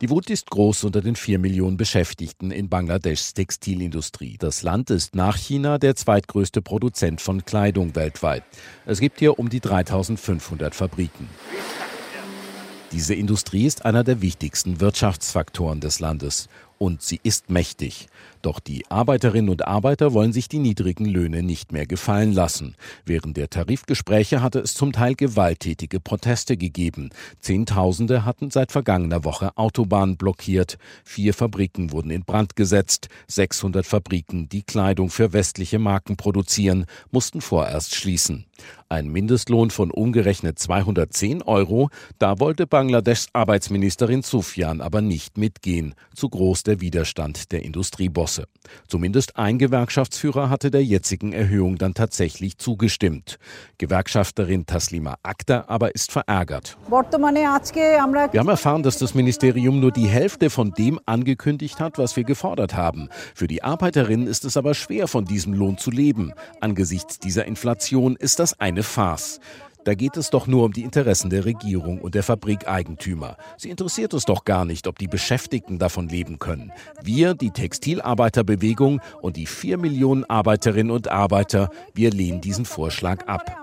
Die 0.00 0.10
Wut 0.10 0.30
ist 0.30 0.50
groß 0.50 0.84
unter 0.84 1.00
den 1.00 1.16
vier 1.16 1.38
Millionen 1.38 1.76
Beschäftigten 1.76 2.50
in 2.50 2.68
Bangladeschs 2.68 3.34
Textilindustrie. 3.34 4.36
Das 4.38 4.62
Land 4.62 4.90
ist 4.90 5.14
nach 5.14 5.36
China 5.36 5.78
der 5.78 5.96
zweitgrößte 5.96 6.62
Produzent 6.62 7.20
von 7.20 7.44
Kleidung 7.44 7.96
weltweit. 7.96 8.44
Es 8.86 9.00
gibt 9.00 9.18
hier 9.18 9.38
um 9.38 9.48
die 9.48 9.60
3500 9.60 10.74
Fabriken. 10.74 11.28
Diese 12.94 13.14
Industrie 13.14 13.66
ist 13.66 13.84
einer 13.84 14.04
der 14.04 14.20
wichtigsten 14.20 14.80
Wirtschaftsfaktoren 14.80 15.80
des 15.80 15.98
Landes 15.98 16.48
und 16.84 17.00
sie 17.00 17.18
ist 17.22 17.48
mächtig. 17.48 18.08
Doch 18.42 18.60
die 18.60 18.84
Arbeiterinnen 18.90 19.48
und 19.48 19.66
Arbeiter 19.66 20.12
wollen 20.12 20.34
sich 20.34 20.48
die 20.48 20.58
niedrigen 20.58 21.06
Löhne 21.06 21.42
nicht 21.42 21.72
mehr 21.72 21.86
gefallen 21.86 22.34
lassen. 22.34 22.76
Während 23.06 23.38
der 23.38 23.48
Tarifgespräche 23.48 24.42
hatte 24.42 24.58
es 24.58 24.74
zum 24.74 24.92
Teil 24.92 25.14
gewalttätige 25.14 25.98
Proteste 25.98 26.58
gegeben. 26.58 27.08
Zehntausende 27.40 28.26
hatten 28.26 28.50
seit 28.50 28.70
vergangener 28.70 29.24
Woche 29.24 29.56
Autobahnen 29.56 30.18
blockiert. 30.18 30.76
Vier 31.04 31.32
Fabriken 31.32 31.90
wurden 31.90 32.10
in 32.10 32.26
Brand 32.26 32.54
gesetzt. 32.54 33.08
600 33.28 33.86
Fabriken, 33.86 34.50
die 34.50 34.62
Kleidung 34.62 35.08
für 35.08 35.32
westliche 35.32 35.78
Marken 35.78 36.18
produzieren, 36.18 36.84
mussten 37.10 37.40
vorerst 37.40 37.94
schließen. 37.94 38.44
Ein 38.88 39.08
Mindestlohn 39.08 39.70
von 39.70 39.90
umgerechnet 39.90 40.58
210 40.58 41.42
Euro, 41.42 41.88
da 42.18 42.38
wollte 42.38 42.66
Bangladeschs 42.66 43.28
Arbeitsministerin 43.32 44.22
Sufjan 44.22 44.80
aber 44.80 45.00
nicht 45.00 45.38
mitgehen. 45.38 45.94
Zu 46.14 46.28
groß 46.28 46.62
der 46.62 46.73
Widerstand 46.80 47.52
der 47.52 47.64
Industriebosse. 47.64 48.46
Zumindest 48.88 49.36
ein 49.36 49.58
Gewerkschaftsführer 49.58 50.50
hatte 50.50 50.70
der 50.70 50.84
jetzigen 50.84 51.32
Erhöhung 51.32 51.76
dann 51.76 51.94
tatsächlich 51.94 52.58
zugestimmt. 52.58 53.38
Gewerkschafterin 53.78 54.66
Taslima 54.66 55.16
Akhtar 55.22 55.68
aber 55.68 55.94
ist 55.94 56.12
verärgert. 56.12 56.76
Wir 56.88 58.40
haben 58.40 58.48
erfahren, 58.48 58.82
dass 58.82 58.98
das 58.98 59.14
Ministerium 59.14 59.80
nur 59.80 59.92
die 59.92 60.08
Hälfte 60.08 60.50
von 60.50 60.72
dem 60.72 61.00
angekündigt 61.06 61.80
hat, 61.80 61.98
was 61.98 62.16
wir 62.16 62.24
gefordert 62.24 62.74
haben. 62.74 63.08
Für 63.34 63.46
die 63.46 63.62
Arbeiterinnen 63.62 64.26
ist 64.26 64.44
es 64.44 64.56
aber 64.56 64.74
schwer, 64.74 65.08
von 65.08 65.24
diesem 65.24 65.54
Lohn 65.54 65.78
zu 65.78 65.90
leben. 65.90 66.32
Angesichts 66.60 67.18
dieser 67.18 67.44
Inflation 67.46 68.16
ist 68.16 68.38
das 68.38 68.58
eine 68.60 68.82
Farce. 68.82 69.40
Da 69.84 69.94
geht 69.94 70.16
es 70.16 70.30
doch 70.30 70.46
nur 70.46 70.64
um 70.64 70.72
die 70.72 70.82
Interessen 70.82 71.28
der 71.28 71.44
Regierung 71.44 72.00
und 72.00 72.14
der 72.14 72.22
Fabrikeigentümer. 72.22 73.36
Sie 73.58 73.68
interessiert 73.68 74.14
es 74.14 74.24
doch 74.24 74.44
gar 74.44 74.64
nicht, 74.64 74.86
ob 74.86 74.98
die 74.98 75.08
Beschäftigten 75.08 75.78
davon 75.78 76.08
leben 76.08 76.38
können. 76.38 76.72
Wir, 77.02 77.34
die 77.34 77.50
Textilarbeiterbewegung 77.50 79.02
und 79.20 79.36
die 79.36 79.44
vier 79.44 79.76
Millionen 79.76 80.24
Arbeiterinnen 80.24 80.90
und 80.90 81.08
Arbeiter, 81.08 81.68
wir 81.92 82.10
lehnen 82.10 82.40
diesen 82.40 82.64
Vorschlag 82.64 83.26
ab. 83.26 83.54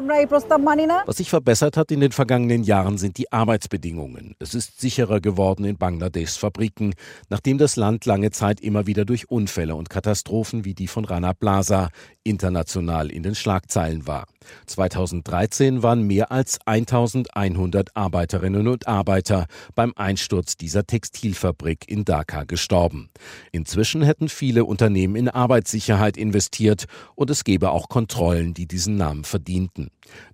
Was 1.06 1.18
sich 1.18 1.30
verbessert 1.32 1.76
hat 1.76 1.92
in 1.92 2.02
den 2.02 2.12
vergangenen 2.12 2.64
Jahren 2.64 3.00
sind 3.00 3.18
die 3.18 3.32
Arbeitsbedingungen. 3.32 4.36
Es 4.38 4.54
ist 4.54 4.80
sicherer 4.80 5.22
geworden 5.22 5.66
in 5.66 5.78
Bangladeschs 5.78 6.38
Fabriken, 6.38 6.94
nachdem 7.30 7.58
das 7.58 7.78
Land 7.78 8.06
lange 8.06 8.30
Zeit 8.30 8.62
immer 8.62 8.86
wieder 8.86 9.06
durch 9.06 9.32
Unfälle 9.32 9.76
und 9.76 9.90
Katastrophen 9.90 10.66
wie 10.66 10.76
die 10.76 10.88
von 10.88 11.06
Rana 11.06 11.34
Plaza 11.34 11.90
international 12.24 13.10
in 13.10 13.24
den 13.24 13.34
Schlagzeilen 13.34 14.06
war. 14.06 14.28
2013 14.68 15.84
waren 15.84 16.06
mehr 16.12 16.30
als 16.30 16.60
1100 16.66 17.96
Arbeiterinnen 17.96 18.68
und 18.68 18.86
Arbeiter 18.86 19.46
beim 19.76 19.94
Einsturz 19.96 20.58
dieser 20.58 20.86
Textilfabrik 20.86 21.86
in 21.88 22.04
Dhaka 22.04 22.44
gestorben. 22.44 23.10
Inzwischen 23.54 24.02
hätten 24.02 24.28
viele 24.28 24.66
Unternehmen 24.66 25.16
in 25.16 25.30
Arbeitssicherheit 25.30 26.18
investiert 26.18 26.84
und 27.16 27.30
es 27.30 27.46
gäbe 27.46 27.72
auch 27.72 27.88
Kontrollen, 27.88 28.54
die 28.54 28.68
diesen 28.68 28.98
Namen 28.98 29.24
verdienten. 29.24 29.90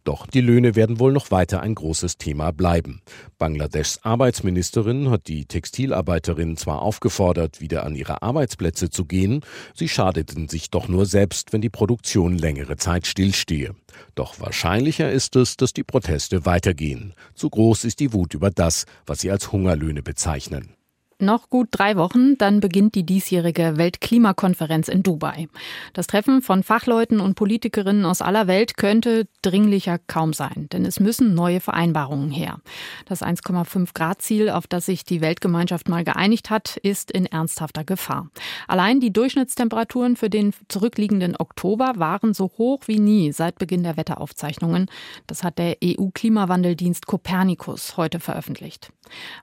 Doch 0.07 0.25
die 0.25 0.39
Löhne 0.39 0.77
werden 0.77 1.01
wohl 1.01 1.11
noch 1.11 1.31
weiter 1.31 1.59
ein 1.59 1.75
großes 1.75 2.17
Thema 2.17 2.51
bleiben. 2.51 3.01
Bangladeschs 3.37 3.99
Arbeitsministerin 4.03 5.09
hat 5.09 5.27
die 5.27 5.43
Textilarbeiterinnen 5.43 6.55
zwar 6.55 6.81
aufgefordert, 6.81 7.59
wieder 7.59 7.85
an 7.85 7.93
ihre 7.93 8.21
Arbeitsplätze 8.21 8.89
zu 8.89 9.03
gehen, 9.03 9.41
sie 9.75 9.89
schadeten 9.89 10.47
sich 10.47 10.69
doch 10.69 10.87
nur 10.87 11.05
selbst, 11.05 11.51
wenn 11.51 11.59
die 11.59 11.69
Produktion 11.69 12.37
längere 12.37 12.77
Zeit 12.77 13.05
stillstehe. 13.05 13.75
Doch 14.15 14.39
wahrscheinlicher 14.39 15.11
ist 15.11 15.35
es, 15.35 15.57
dass 15.57 15.73
die 15.73 15.83
Proteste 15.83 16.45
weitergehen. 16.45 17.13
Zu 17.35 17.49
groß 17.49 17.83
ist 17.83 17.99
die 17.99 18.13
Wut 18.13 18.33
über 18.33 18.49
das, 18.49 18.85
was 19.05 19.19
sie 19.19 19.29
als 19.29 19.51
Hungerlöhne 19.51 20.03
bezeichnen. 20.03 20.76
Noch 21.19 21.49
gut 21.49 21.69
drei 21.71 21.95
Wochen, 21.95 22.37
dann 22.37 22.59
beginnt 22.59 22.93
die 22.93 23.03
diesjährige 23.03 23.77
Weltklimakonferenz 23.77 24.87
in 24.87 25.01
Dubai. 25.01 25.47
Das 25.93 26.05
Treffen 26.05 26.43
von 26.43 26.61
Fachleuten 26.61 27.19
und 27.19 27.33
Politikerinnen 27.33 28.05
aus 28.05 28.21
aller 28.21 28.45
Welt 28.45 28.77
könnte 28.77 29.27
dringlicher 29.41 29.97
kaum 29.97 30.33
sein, 30.33 30.67
denn 30.71 30.85
es 30.85 30.99
müssen 30.99 31.33
neue 31.33 31.59
Vereinbarungen 31.59 32.29
her. 32.29 32.59
Das 33.07 33.23
1,5 33.23 33.95
Grad 33.95 34.21
Ziel, 34.21 34.51
auf 34.51 34.67
das 34.67 34.85
sich 34.85 35.05
die 35.05 35.19
Weltgemeinschaft 35.21 35.89
mal 35.89 36.03
geeinigt 36.03 36.51
hat, 36.51 36.77
ist 36.77 37.09
in 37.09 37.25
ernsthafter 37.25 37.83
Gefahr. 37.83 38.29
Allein 38.67 38.99
die 38.99 39.11
Durchschnittstemperaturen 39.11 40.17
für 40.17 40.29
den 40.29 40.53
zurückliegenden 40.67 41.35
Oktober 41.39 41.93
waren 41.95 42.35
so 42.35 42.51
hoch 42.59 42.81
wie 42.85 42.99
nie 42.99 43.31
seit 43.31 43.57
Beginn 43.57 43.81
der 43.81 43.97
Wetteraufzeichnungen. 43.97 44.85
Das 45.25 45.43
hat 45.43 45.57
der 45.57 45.77
EU-Klimawandeldienst 45.83 47.07
Copernicus 47.07 47.97
heute 47.97 48.19
veröffentlicht. 48.19 48.91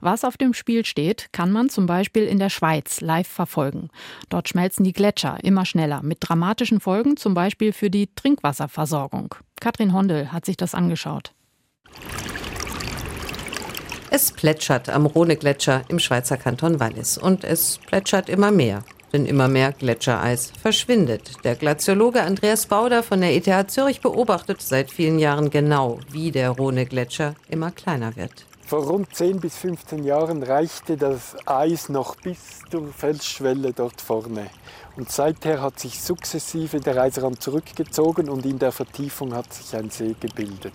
Was 0.00 0.24
auf 0.24 0.36
dem 0.36 0.54
Spiel 0.54 0.84
steht, 0.84 1.32
kann 1.32 1.50
man 1.50 1.63
zum 1.68 1.86
Beispiel 1.86 2.24
in 2.24 2.38
der 2.38 2.50
Schweiz 2.50 3.00
live 3.00 3.28
verfolgen. 3.28 3.90
Dort 4.28 4.48
schmelzen 4.48 4.84
die 4.84 4.92
Gletscher 4.92 5.38
immer 5.42 5.64
schneller, 5.64 6.02
mit 6.02 6.18
dramatischen 6.20 6.80
Folgen 6.80 7.16
zum 7.16 7.34
Beispiel 7.34 7.72
für 7.72 7.90
die 7.90 8.08
Trinkwasserversorgung. 8.14 9.34
Katrin 9.60 9.92
Hondel 9.92 10.32
hat 10.32 10.44
sich 10.44 10.56
das 10.56 10.74
angeschaut. 10.74 11.32
Es 14.10 14.30
plätschert 14.30 14.90
am 14.90 15.06
Rhone-Gletscher 15.06 15.82
im 15.88 15.98
Schweizer 15.98 16.36
Kanton 16.36 16.78
Wallis 16.78 17.18
und 17.18 17.42
es 17.42 17.80
plätschert 17.84 18.28
immer 18.28 18.52
mehr. 18.52 18.84
Denn 19.12 19.26
immer 19.26 19.48
mehr 19.48 19.72
Gletschereis 19.72 20.52
verschwindet. 20.60 21.44
Der 21.44 21.54
Glaziologe 21.54 22.22
Andreas 22.22 22.66
Bauder 22.66 23.02
von 23.02 23.20
der 23.20 23.34
ETH 23.34 23.70
Zürich 23.70 24.00
beobachtet 24.00 24.60
seit 24.60 24.90
vielen 24.90 25.18
Jahren 25.18 25.50
genau, 25.50 25.98
wie 26.10 26.30
der 26.30 26.50
Rhone-Gletscher 26.50 27.34
immer 27.48 27.70
kleiner 27.70 28.16
wird. 28.16 28.46
Vor 28.74 28.86
rund 28.88 29.14
10 29.14 29.38
bis 29.38 29.56
15 29.58 30.02
Jahren 30.02 30.42
reichte 30.42 30.96
das 30.96 31.36
Eis 31.46 31.88
noch 31.88 32.16
bis 32.16 32.58
zur 32.68 32.88
Felsschwelle 32.88 33.72
dort 33.72 34.00
vorne. 34.00 34.50
Und 34.96 35.12
seither 35.12 35.62
hat 35.62 35.78
sich 35.78 36.02
sukzessive 36.02 36.80
der 36.80 37.00
Eisrand 37.00 37.40
zurückgezogen 37.40 38.28
und 38.28 38.44
in 38.44 38.58
der 38.58 38.72
Vertiefung 38.72 39.32
hat 39.32 39.52
sich 39.52 39.76
ein 39.76 39.90
See 39.90 40.16
gebildet. 40.18 40.72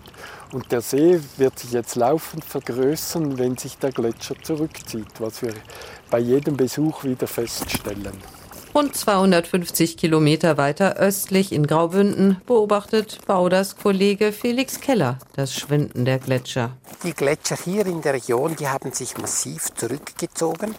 Und 0.53 0.71
der 0.71 0.79
See 0.79 1.19
wird 1.35 1.59
sich 1.59 1.73
jetzt 1.73 1.97
laufend 1.97 2.45
vergrößern, 2.45 3.37
wenn 3.37 3.57
sich 3.57 3.77
der 3.77 3.91
Gletscher 3.91 4.41
zurückzieht, 4.41 5.19
was 5.19 5.41
wir 5.41 5.53
bei 6.09 6.19
jedem 6.19 6.55
Besuch 6.55 7.03
wieder 7.03 7.27
feststellen. 7.27 8.17
Rund 8.79 8.95
250 8.95 9.97
Kilometer 9.97 10.55
weiter 10.55 10.95
östlich 10.95 11.51
in 11.51 11.67
Graubünden 11.67 12.39
beobachtet 12.45 13.19
Bauders 13.27 13.75
Kollege 13.75 14.31
Felix 14.31 14.79
Keller 14.79 15.19
das 15.35 15.53
Schwinden 15.53 16.05
der 16.05 16.17
Gletscher. 16.17 16.77
Die 17.03 17.11
Gletscher 17.11 17.57
hier 17.57 17.85
in 17.87 18.01
der 18.01 18.13
Region, 18.13 18.55
die 18.55 18.69
haben 18.69 18.93
sich 18.93 19.17
massiv 19.17 19.67
zurückgezogen. 19.75 20.73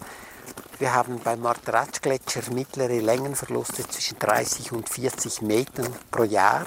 Wir 0.79 0.95
haben 0.95 1.19
beim 1.23 1.41
Marteratsch-Gletscher 1.41 2.51
mittlere 2.51 3.01
Längenverluste 3.01 3.87
zwischen 3.87 4.17
30 4.17 4.71
und 4.71 4.89
40 4.89 5.43
Metern 5.43 5.89
pro 6.09 6.23
Jahr 6.23 6.65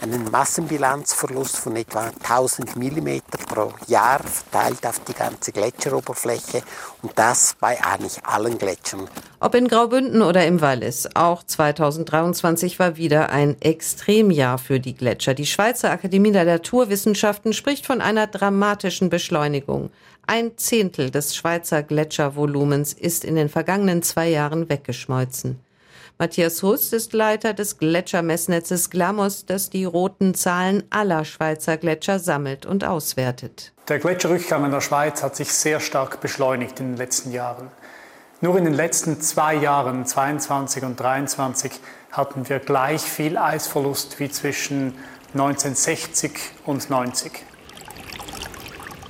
einen 0.00 0.30
Massenbilanzverlust 0.30 1.56
von 1.56 1.76
etwa 1.76 2.10
1000 2.22 2.76
mm 2.76 3.20
pro 3.48 3.72
Jahr 3.86 4.20
verteilt 4.22 4.86
auf 4.86 5.00
die 5.00 5.12
ganze 5.12 5.52
Gletscheroberfläche 5.52 6.62
und 7.02 7.12
das 7.16 7.56
bei 7.58 7.78
eigentlich 7.84 8.24
allen 8.24 8.58
Gletschern. 8.58 9.08
Ob 9.40 9.54
in 9.54 9.68
Graubünden 9.68 10.22
oder 10.22 10.46
im 10.46 10.60
Wallis, 10.60 11.08
auch 11.14 11.42
2023 11.42 12.78
war 12.78 12.96
wieder 12.96 13.30
ein 13.30 13.60
Extremjahr 13.60 14.58
für 14.58 14.80
die 14.80 14.94
Gletscher. 14.94 15.34
Die 15.34 15.46
Schweizer 15.46 15.90
Akademie 15.90 16.32
der 16.32 16.44
Naturwissenschaften 16.44 17.52
spricht 17.52 17.86
von 17.86 18.00
einer 18.00 18.26
dramatischen 18.26 19.10
Beschleunigung. 19.10 19.90
Ein 20.26 20.58
Zehntel 20.58 21.10
des 21.10 21.36
Schweizer 21.36 21.82
Gletschervolumens 21.82 22.92
ist 22.92 23.24
in 23.24 23.36
den 23.36 23.48
vergangenen 23.48 24.02
zwei 24.02 24.28
Jahren 24.28 24.68
weggeschmolzen. 24.68 25.60
Matthias 26.18 26.62
Huss 26.62 26.94
ist 26.94 27.12
Leiter 27.12 27.52
des 27.52 27.76
Gletschermessnetzes 27.76 28.88
Glamos, 28.88 29.44
das 29.44 29.68
die 29.68 29.84
roten 29.84 30.34
Zahlen 30.34 30.84
aller 30.88 31.26
Schweizer 31.26 31.76
Gletscher 31.76 32.18
sammelt 32.18 32.64
und 32.64 32.84
auswertet. 32.84 33.74
Der 33.86 33.98
Gletscherrückgang 33.98 34.64
in 34.64 34.70
der 34.70 34.80
Schweiz 34.80 35.22
hat 35.22 35.36
sich 35.36 35.52
sehr 35.52 35.78
stark 35.78 36.22
beschleunigt 36.22 36.80
in 36.80 36.92
den 36.92 36.96
letzten 36.96 37.32
Jahren. 37.32 37.70
Nur 38.40 38.56
in 38.56 38.64
den 38.64 38.72
letzten 38.72 39.20
zwei 39.20 39.56
Jahren, 39.56 40.06
22 40.06 40.84
und 40.84 40.98
23, 40.98 41.72
hatten 42.12 42.48
wir 42.48 42.60
gleich 42.60 43.02
viel 43.02 43.36
Eisverlust 43.36 44.18
wie 44.18 44.30
zwischen 44.30 44.94
1960 45.34 46.32
und 46.64 46.88
90. 46.88 47.44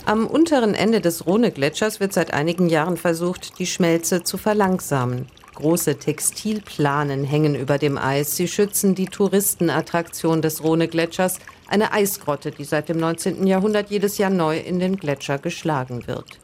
Am 0.07 0.27
unteren 0.27 0.75
Ende 0.75 1.01
des 1.01 1.25
Rhone-Gletschers 1.25 2.01
wird 2.01 2.13
seit 2.13 2.33
einigen 2.33 2.69
Jahren 2.69 2.97
versucht, 2.97 3.61
die 3.61 3.67
Schmelze 3.67 4.25
zu 4.25 4.39
verlangsamen. 4.39 5.29
Große 5.57 5.99
Textilplanen 5.99 7.25
hängen 7.25 7.55
über 7.55 7.79
dem 7.79 7.97
Eis. 7.97 8.37
Sie 8.37 8.47
schützen 8.47 8.95
die 8.95 9.07
Touristenattraktion 9.07 10.43
des 10.43 10.63
Rhone-Gletschers, 10.63 11.39
eine 11.67 11.93
Eisgrotte, 11.93 12.51
die 12.51 12.65
seit 12.65 12.91
dem 12.91 12.99
19. 12.99 13.47
Jahrhundert 13.47 13.91
jedes 13.91 14.19
Jahr 14.19 14.31
neu 14.31 14.59
in 14.59 14.79
den 14.79 14.97
Gletscher 14.97 15.39
geschlagen 15.39 16.07
wird. 16.07 16.39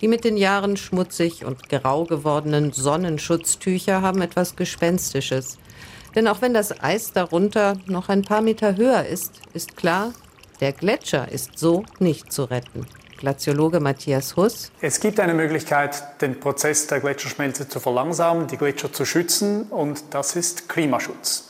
Die 0.00 0.06
mit 0.06 0.24
den 0.24 0.36
Jahren 0.36 0.76
schmutzig 0.76 1.44
und 1.44 1.68
grau 1.68 2.04
gewordenen 2.04 2.72
Sonnenschutztücher 2.72 4.00
haben 4.00 4.22
etwas 4.22 4.54
Gespenstisches. 4.54 5.58
Denn 6.14 6.28
auch 6.28 6.40
wenn 6.40 6.54
das 6.54 6.80
Eis 6.82 7.12
darunter 7.12 7.76
noch 7.86 8.08
ein 8.08 8.22
paar 8.22 8.42
Meter 8.42 8.76
höher 8.76 9.04
ist, 9.04 9.40
ist 9.54 9.76
klar, 9.76 10.12
der 10.60 10.72
Gletscher 10.72 11.30
ist 11.30 11.58
so 11.58 11.84
nicht 11.98 12.32
zu 12.32 12.44
retten. 12.44 12.86
Glaziologe 13.22 13.78
Matthias 13.78 14.34
Huss. 14.34 14.72
Es 14.80 14.98
gibt 14.98 15.20
eine 15.20 15.32
Möglichkeit, 15.32 16.20
den 16.20 16.40
Prozess 16.40 16.88
der 16.88 16.98
Gletscherschmelze 16.98 17.68
zu 17.68 17.78
verlangsamen, 17.78 18.48
die 18.48 18.56
Gletscher 18.56 18.92
zu 18.92 19.04
schützen, 19.04 19.68
und 19.70 20.02
das 20.10 20.34
ist 20.34 20.68
Klimaschutz. 20.68 21.48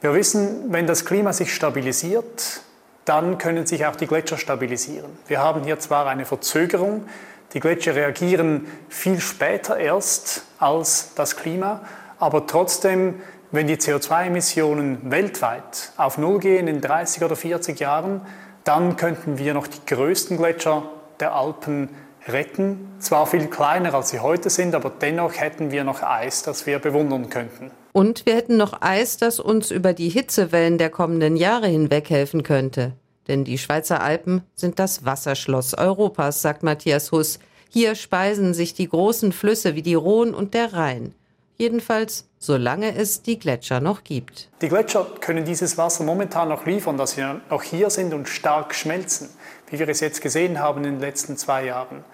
Wir 0.00 0.14
wissen, 0.14 0.72
wenn 0.72 0.86
das 0.86 1.04
Klima 1.04 1.34
sich 1.34 1.54
stabilisiert, 1.54 2.62
dann 3.04 3.36
können 3.36 3.66
sich 3.66 3.84
auch 3.84 3.94
die 3.94 4.06
Gletscher 4.06 4.38
stabilisieren. 4.38 5.10
Wir 5.26 5.40
haben 5.40 5.64
hier 5.64 5.78
zwar 5.78 6.06
eine 6.06 6.24
Verzögerung, 6.24 7.04
die 7.52 7.60
Gletscher 7.60 7.94
reagieren 7.94 8.66
viel 8.88 9.20
später 9.20 9.76
erst 9.76 10.44
als 10.58 11.10
das 11.14 11.36
Klima, 11.36 11.82
aber 12.20 12.46
trotzdem, 12.46 13.20
wenn 13.50 13.66
die 13.66 13.76
CO2-Emissionen 13.76 15.10
weltweit 15.10 15.92
auf 15.98 16.16
Null 16.16 16.38
gehen 16.38 16.68
in 16.68 16.80
30 16.80 17.22
oder 17.22 17.36
40 17.36 17.78
Jahren, 17.80 18.22
dann 18.64 18.96
könnten 18.96 19.36
wir 19.36 19.52
noch 19.52 19.66
die 19.66 19.84
größten 19.84 20.38
Gletscher 20.38 20.84
der 21.22 21.34
Alpen 21.34 21.88
retten. 22.28 22.88
Zwar 22.98 23.26
viel 23.26 23.46
kleiner, 23.46 23.94
als 23.94 24.10
sie 24.10 24.20
heute 24.20 24.50
sind, 24.50 24.74
aber 24.74 24.90
dennoch 24.90 25.34
hätten 25.34 25.70
wir 25.70 25.84
noch 25.84 26.02
Eis, 26.02 26.42
das 26.42 26.66
wir 26.66 26.78
bewundern 26.78 27.30
könnten. 27.30 27.70
Und 27.92 28.26
wir 28.26 28.34
hätten 28.34 28.56
noch 28.56 28.82
Eis, 28.82 29.16
das 29.16 29.38
uns 29.38 29.70
über 29.70 29.92
die 29.92 30.08
Hitzewellen 30.08 30.78
der 30.78 30.90
kommenden 30.90 31.36
Jahre 31.36 31.68
hinweg 31.68 32.10
helfen 32.10 32.42
könnte. 32.42 32.92
Denn 33.28 33.44
die 33.44 33.58
Schweizer 33.58 34.02
Alpen 34.02 34.42
sind 34.56 34.78
das 34.78 35.04
Wasserschloss 35.04 35.74
Europas, 35.74 36.42
sagt 36.42 36.64
Matthias 36.64 37.12
Huss. 37.12 37.38
Hier 37.68 37.94
speisen 37.94 38.52
sich 38.52 38.74
die 38.74 38.88
großen 38.88 39.32
Flüsse 39.32 39.76
wie 39.76 39.82
die 39.82 39.94
Rhone 39.94 40.34
und 40.34 40.54
der 40.54 40.72
Rhein. 40.72 41.14
Jedenfalls, 41.56 42.26
solange 42.38 42.96
es 42.96 43.22
die 43.22 43.38
Gletscher 43.38 43.80
noch 43.80 44.02
gibt. 44.02 44.48
Die 44.60 44.68
Gletscher 44.68 45.06
können 45.20 45.44
dieses 45.44 45.78
Wasser 45.78 46.02
momentan 46.02 46.48
noch 46.48 46.66
liefern, 46.66 46.96
dass 46.96 47.12
sie 47.12 47.22
noch 47.48 47.62
hier 47.62 47.90
sind 47.90 48.12
und 48.12 48.28
stark 48.28 48.74
schmelzen 48.74 49.28
wie 49.72 49.78
wir 49.78 49.88
es 49.88 50.00
jetzt 50.00 50.20
gesehen 50.20 50.60
haben 50.60 50.84
in 50.84 50.92
den 50.92 51.00
letzten 51.00 51.36
zwei 51.36 51.64
Jahren. 51.64 52.04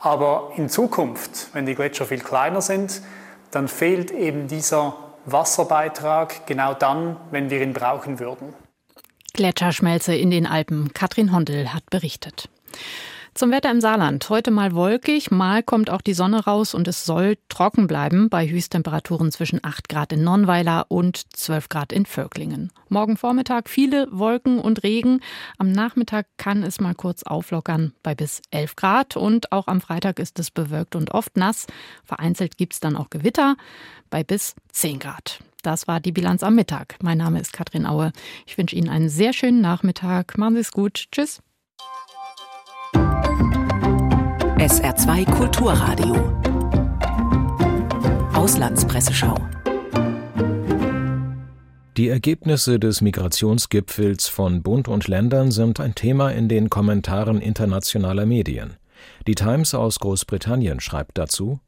Aber 0.00 0.52
in 0.56 0.68
Zukunft, 0.68 1.48
wenn 1.52 1.66
die 1.66 1.74
Gletscher 1.74 2.06
viel 2.06 2.20
kleiner 2.20 2.60
sind, 2.60 3.02
dann 3.50 3.68
fehlt 3.68 4.10
eben 4.10 4.48
dieser 4.48 4.96
Wasserbeitrag 5.26 6.46
genau 6.46 6.74
dann, 6.74 7.16
wenn 7.30 7.50
wir 7.50 7.62
ihn 7.62 7.72
brauchen 7.72 8.18
würden. 8.18 8.54
Gletscherschmelze 9.34 10.14
in 10.14 10.30
den 10.30 10.46
Alpen. 10.46 10.92
Katrin 10.92 11.32
Hondel 11.32 11.72
hat 11.72 11.88
berichtet. 11.90 12.48
Zum 13.34 13.50
Wetter 13.50 13.72
im 13.72 13.80
Saarland. 13.80 14.30
Heute 14.30 14.52
mal 14.52 14.76
wolkig, 14.76 15.32
mal 15.32 15.64
kommt 15.64 15.90
auch 15.90 16.02
die 16.02 16.14
Sonne 16.14 16.44
raus 16.44 16.72
und 16.72 16.86
es 16.86 17.04
soll 17.04 17.36
trocken 17.48 17.88
bleiben 17.88 18.28
bei 18.28 18.48
Höchsttemperaturen 18.48 19.32
zwischen 19.32 19.58
8 19.60 19.88
Grad 19.88 20.12
in 20.12 20.22
Nonnweiler 20.22 20.86
und 20.88 21.34
12 21.36 21.68
Grad 21.68 21.92
in 21.92 22.06
Völklingen. 22.06 22.70
Morgen 22.88 23.16
Vormittag 23.16 23.68
viele 23.68 24.06
Wolken 24.12 24.60
und 24.60 24.84
Regen. 24.84 25.18
Am 25.58 25.72
Nachmittag 25.72 26.28
kann 26.36 26.62
es 26.62 26.80
mal 26.80 26.94
kurz 26.94 27.24
auflockern 27.24 27.92
bei 28.04 28.14
bis 28.14 28.40
11 28.52 28.76
Grad 28.76 29.16
und 29.16 29.50
auch 29.50 29.66
am 29.66 29.80
Freitag 29.80 30.20
ist 30.20 30.38
es 30.38 30.52
bewölkt 30.52 30.94
und 30.94 31.10
oft 31.10 31.36
nass. 31.36 31.66
Vereinzelt 32.04 32.56
gibt 32.56 32.74
es 32.74 32.80
dann 32.80 32.96
auch 32.96 33.10
Gewitter 33.10 33.56
bei 34.10 34.22
bis 34.22 34.54
10 34.70 35.00
Grad. 35.00 35.40
Das 35.62 35.88
war 35.88 35.98
die 35.98 36.12
Bilanz 36.12 36.44
am 36.44 36.54
Mittag. 36.54 36.98
Mein 37.02 37.18
Name 37.18 37.40
ist 37.40 37.52
Katrin 37.52 37.84
Aue. 37.84 38.12
Ich 38.46 38.56
wünsche 38.56 38.76
Ihnen 38.76 38.90
einen 38.90 39.08
sehr 39.08 39.32
schönen 39.32 39.60
Nachmittag. 39.60 40.38
Machen 40.38 40.54
Sie 40.54 40.60
es 40.60 40.70
gut. 40.70 41.06
Tschüss. 41.10 41.42
SR2 44.58 45.30
Kulturradio. 45.30 46.14
Auslandspresseschau. 48.34 49.36
Die 51.96 52.08
Ergebnisse 52.08 52.78
des 52.80 53.00
Migrationsgipfels 53.00 54.28
von 54.28 54.62
Bund 54.62 54.88
und 54.88 55.06
Ländern 55.06 55.50
sind 55.50 55.80
ein 55.80 55.94
Thema 55.94 56.30
in 56.30 56.48
den 56.48 56.70
Kommentaren 56.70 57.40
internationaler 57.40 58.26
Medien. 58.26 58.76
Die 59.26 59.34
Times 59.34 59.74
aus 59.74 60.00
Großbritannien 60.00 60.80
schreibt 60.80 61.18
dazu 61.18 61.60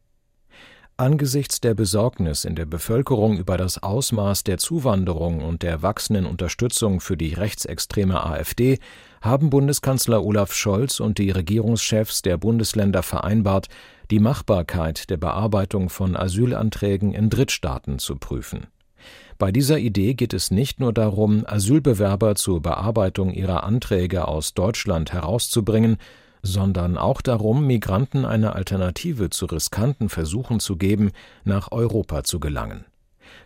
Angesichts 0.99 1.61
der 1.61 1.75
Besorgnis 1.75 2.47
in 2.47 2.55
der 2.55 2.65
Bevölkerung 2.65 3.37
über 3.37 3.59
das 3.59 3.83
Ausmaß 3.83 4.45
der 4.45 4.57
Zuwanderung 4.57 5.45
und 5.45 5.63
der 5.63 5.83
wachsenden 5.83 6.25
Unterstützung 6.25 7.01
für 7.01 7.19
die 7.19 7.35
rechtsextreme 7.35 8.25
AfD 8.25 8.79
haben 9.21 9.51
Bundeskanzler 9.51 10.25
Olaf 10.25 10.55
Scholz 10.55 10.99
und 10.99 11.19
die 11.19 11.31
Regierungschefs 11.31 12.23
der 12.23 12.39
Bundesländer 12.39 13.03
vereinbart, 13.03 13.67
die 14.11 14.21
Machbarkeit 14.21 15.11
der 15.11 15.19
Bearbeitung 15.19 15.91
von 15.91 16.17
Asylanträgen 16.17 17.13
in 17.13 17.29
Drittstaaten 17.29 17.99
zu 17.99 18.17
prüfen. 18.17 18.67
Bei 19.37 19.53
dieser 19.53 19.79
Idee 19.79 20.15
geht 20.15 20.33
es 20.33 20.51
nicht 20.51 20.81
nur 20.81 20.95
darum, 20.95 21.45
Asylbewerber 21.47 22.37
zur 22.37 22.63
Bearbeitung 22.63 23.35
ihrer 23.35 23.65
Anträge 23.65 24.27
aus 24.27 24.55
Deutschland 24.55 25.13
herauszubringen, 25.13 25.99
sondern 26.43 26.97
auch 26.97 27.21
darum, 27.21 27.67
Migranten 27.67 28.25
eine 28.25 28.55
Alternative 28.55 29.31
zu 29.31 29.47
riskanten 29.47 30.09
Versuchen 30.09 30.61
zu 30.61 30.77
geben, 30.77 31.11
nach 31.45 31.73
Europa 31.73 32.25
zu 32.25 32.41
gelangen. 32.41 32.85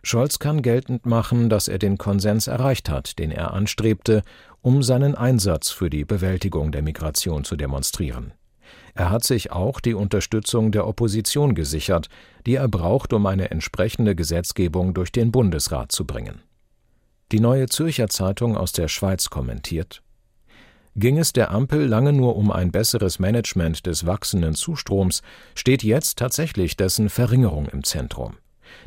Scholz 0.02 0.38
kann 0.38 0.62
geltend 0.62 1.06
machen, 1.06 1.48
dass 1.48 1.68
er 1.68 1.78
den 1.78 1.98
Konsens 1.98 2.46
erreicht 2.46 2.88
hat, 2.88 3.18
den 3.18 3.30
er 3.30 3.52
anstrebte, 3.52 4.22
um 4.62 4.82
seinen 4.82 5.14
Einsatz 5.14 5.70
für 5.70 5.90
die 5.90 6.04
Bewältigung 6.04 6.72
der 6.72 6.82
Migration 6.82 7.44
zu 7.44 7.56
demonstrieren. 7.56 8.32
Er 8.94 9.10
hat 9.10 9.24
sich 9.24 9.52
auch 9.52 9.80
die 9.80 9.94
Unterstützung 9.94 10.72
der 10.72 10.86
Opposition 10.86 11.54
gesichert, 11.54 12.08
die 12.46 12.56
er 12.56 12.68
braucht, 12.68 13.12
um 13.12 13.26
eine 13.26 13.50
entsprechende 13.50 14.14
Gesetzgebung 14.14 14.94
durch 14.94 15.12
den 15.12 15.32
Bundesrat 15.32 15.92
zu 15.92 16.06
bringen. 16.06 16.42
Die 17.32 17.40
Neue 17.40 17.66
Zürcher 17.66 18.08
Zeitung 18.08 18.56
aus 18.56 18.72
der 18.72 18.88
Schweiz 18.88 19.30
kommentiert 19.30 20.02
Ging 20.96 21.18
es 21.18 21.32
der 21.32 21.52
Ampel 21.52 21.86
lange 21.86 22.12
nur 22.12 22.36
um 22.36 22.50
ein 22.50 22.72
besseres 22.72 23.18
Management 23.18 23.86
des 23.86 24.06
wachsenden 24.06 24.54
Zustroms, 24.54 25.22
steht 25.54 25.82
jetzt 25.82 26.18
tatsächlich 26.18 26.76
dessen 26.76 27.08
Verringerung 27.08 27.66
im 27.68 27.84
Zentrum. 27.84 28.36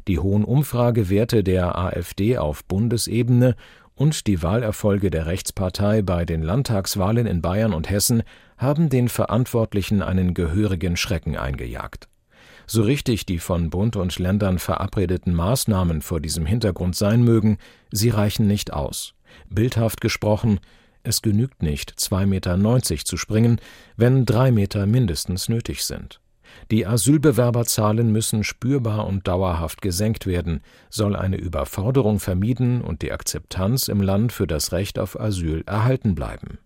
Die 0.07 0.19
hohen 0.19 0.43
Umfragewerte 0.43 1.43
der 1.43 1.77
AfD 1.77 2.37
auf 2.37 2.65
Bundesebene 2.65 3.55
und 3.95 4.27
die 4.27 4.41
Wahlerfolge 4.41 5.11
der 5.11 5.27
Rechtspartei 5.27 6.01
bei 6.01 6.25
den 6.25 6.41
Landtagswahlen 6.41 7.25
in 7.25 7.41
Bayern 7.41 7.73
und 7.73 7.89
Hessen 7.89 8.23
haben 8.57 8.89
den 8.89 9.07
Verantwortlichen 9.07 10.01
einen 10.01 10.33
gehörigen 10.33 10.97
Schrecken 10.97 11.37
eingejagt. 11.37 12.07
So 12.65 12.81
richtig 12.83 13.25
die 13.25 13.39
von 13.39 13.69
Bund 13.69 13.95
und 13.95 14.17
Ländern 14.19 14.57
verabredeten 14.57 15.33
Maßnahmen 15.33 16.01
vor 16.01 16.19
diesem 16.19 16.45
Hintergrund 16.45 16.95
sein 16.95 17.23
mögen, 17.23 17.57
sie 17.91 18.09
reichen 18.09 18.47
nicht 18.47 18.73
aus. 18.73 19.13
Bildhaft 19.49 20.01
gesprochen, 20.01 20.59
es 21.03 21.21
genügt 21.21 21.61
nicht, 21.61 21.91
2,90 21.91 22.25
Meter 22.25 23.05
zu 23.05 23.17
springen, 23.17 23.59
wenn 23.95 24.25
drei 24.25 24.51
Meter 24.51 24.85
mindestens 24.85 25.49
nötig 25.49 25.83
sind. 25.83 26.19
Die 26.71 26.85
Asylbewerberzahlen 26.85 28.11
müssen 28.11 28.43
spürbar 28.43 29.07
und 29.07 29.27
dauerhaft 29.27 29.81
gesenkt 29.81 30.25
werden, 30.25 30.61
soll 30.89 31.15
eine 31.15 31.37
Überforderung 31.37 32.19
vermieden 32.19 32.81
und 32.81 33.01
die 33.01 33.11
Akzeptanz 33.11 33.87
im 33.87 34.01
Land 34.01 34.31
für 34.31 34.47
das 34.47 34.71
Recht 34.71 34.99
auf 34.99 35.19
Asyl 35.19 35.63
erhalten 35.65 36.15
bleiben. 36.15 36.59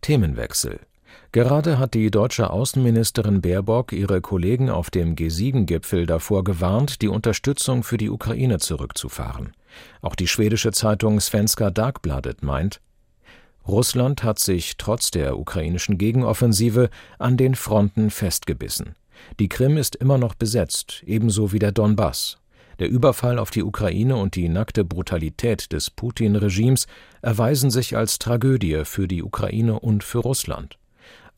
Themenwechsel 0.00 0.80
Gerade 1.32 1.78
hat 1.78 1.94
die 1.94 2.10
deutsche 2.10 2.50
Außenministerin 2.50 3.40
Baerbock 3.40 3.92
ihre 3.92 4.20
Kollegen 4.20 4.70
auf 4.70 4.90
dem 4.90 5.14
G7-Gipfel 5.14 6.06
davor 6.06 6.44
gewarnt, 6.44 7.02
die 7.02 7.08
Unterstützung 7.08 7.82
für 7.82 7.96
die 7.96 8.10
Ukraine 8.10 8.58
zurückzufahren. 8.58 9.52
Auch 10.02 10.16
die 10.16 10.26
schwedische 10.26 10.72
Zeitung 10.72 11.20
Svenska 11.20 11.70
Dagbladet 11.70 12.42
meint, 12.42 12.80
Russland 13.66 14.22
hat 14.22 14.38
sich 14.38 14.76
trotz 14.78 15.10
der 15.10 15.38
ukrainischen 15.38 15.98
Gegenoffensive 15.98 16.90
an 17.18 17.36
den 17.36 17.54
Fronten 17.54 18.10
festgebissen. 18.10 18.94
Die 19.38 19.48
Krim 19.48 19.76
ist 19.76 19.96
immer 19.96 20.18
noch 20.18 20.34
besetzt, 20.34 21.02
ebenso 21.06 21.52
wie 21.52 21.58
der 21.58 21.72
Donbass. 21.72 22.38
Der 22.78 22.88
Überfall 22.88 23.38
auf 23.38 23.50
die 23.50 23.62
Ukraine 23.62 24.16
und 24.16 24.34
die 24.36 24.48
nackte 24.48 24.84
Brutalität 24.84 25.72
des 25.72 25.90
Putin-Regimes 25.90 26.86
erweisen 27.20 27.70
sich 27.70 27.94
als 27.96 28.18
Tragödie 28.18 28.82
für 28.84 29.06
die 29.06 29.22
Ukraine 29.22 29.78
und 29.78 30.02
für 30.02 30.18
Russland. 30.18 30.78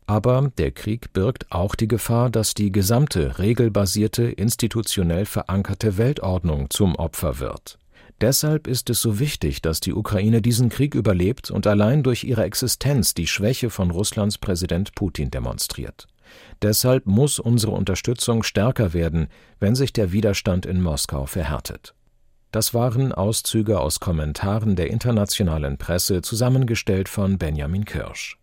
Aber 0.06 0.52
der 0.58 0.70
Krieg 0.70 1.12
birgt 1.12 1.50
auch 1.50 1.74
die 1.74 1.88
Gefahr, 1.88 2.30
dass 2.30 2.54
die 2.54 2.70
gesamte 2.70 3.38
regelbasierte, 3.38 4.24
institutionell 4.24 5.26
verankerte 5.26 5.96
Weltordnung 5.98 6.70
zum 6.70 6.94
Opfer 6.94 7.40
wird. 7.40 7.78
Deshalb 8.22 8.68
ist 8.68 8.88
es 8.88 9.02
so 9.02 9.18
wichtig, 9.18 9.62
dass 9.62 9.80
die 9.80 9.92
Ukraine 9.92 10.40
diesen 10.42 10.68
Krieg 10.68 10.94
überlebt 10.94 11.50
und 11.50 11.66
allein 11.66 12.04
durch 12.04 12.22
ihre 12.22 12.44
Existenz 12.44 13.14
die 13.14 13.26
Schwäche 13.26 13.68
von 13.68 13.90
Russlands 13.90 14.38
Präsident 14.38 14.94
Putin 14.94 15.32
demonstriert. 15.32 16.06
Deshalb 16.62 17.06
muss 17.06 17.40
unsere 17.40 17.72
Unterstützung 17.72 18.44
stärker 18.44 18.92
werden, 18.92 19.26
wenn 19.58 19.74
sich 19.74 19.92
der 19.92 20.12
Widerstand 20.12 20.66
in 20.66 20.80
Moskau 20.80 21.26
verhärtet. 21.26 21.96
Das 22.52 22.74
waren 22.74 23.10
Auszüge 23.10 23.80
aus 23.80 23.98
Kommentaren 23.98 24.76
der 24.76 24.88
internationalen 24.88 25.76
Presse, 25.76 26.22
zusammengestellt 26.22 27.08
von 27.08 27.38
Benjamin 27.38 27.84
Kirsch. 27.84 28.38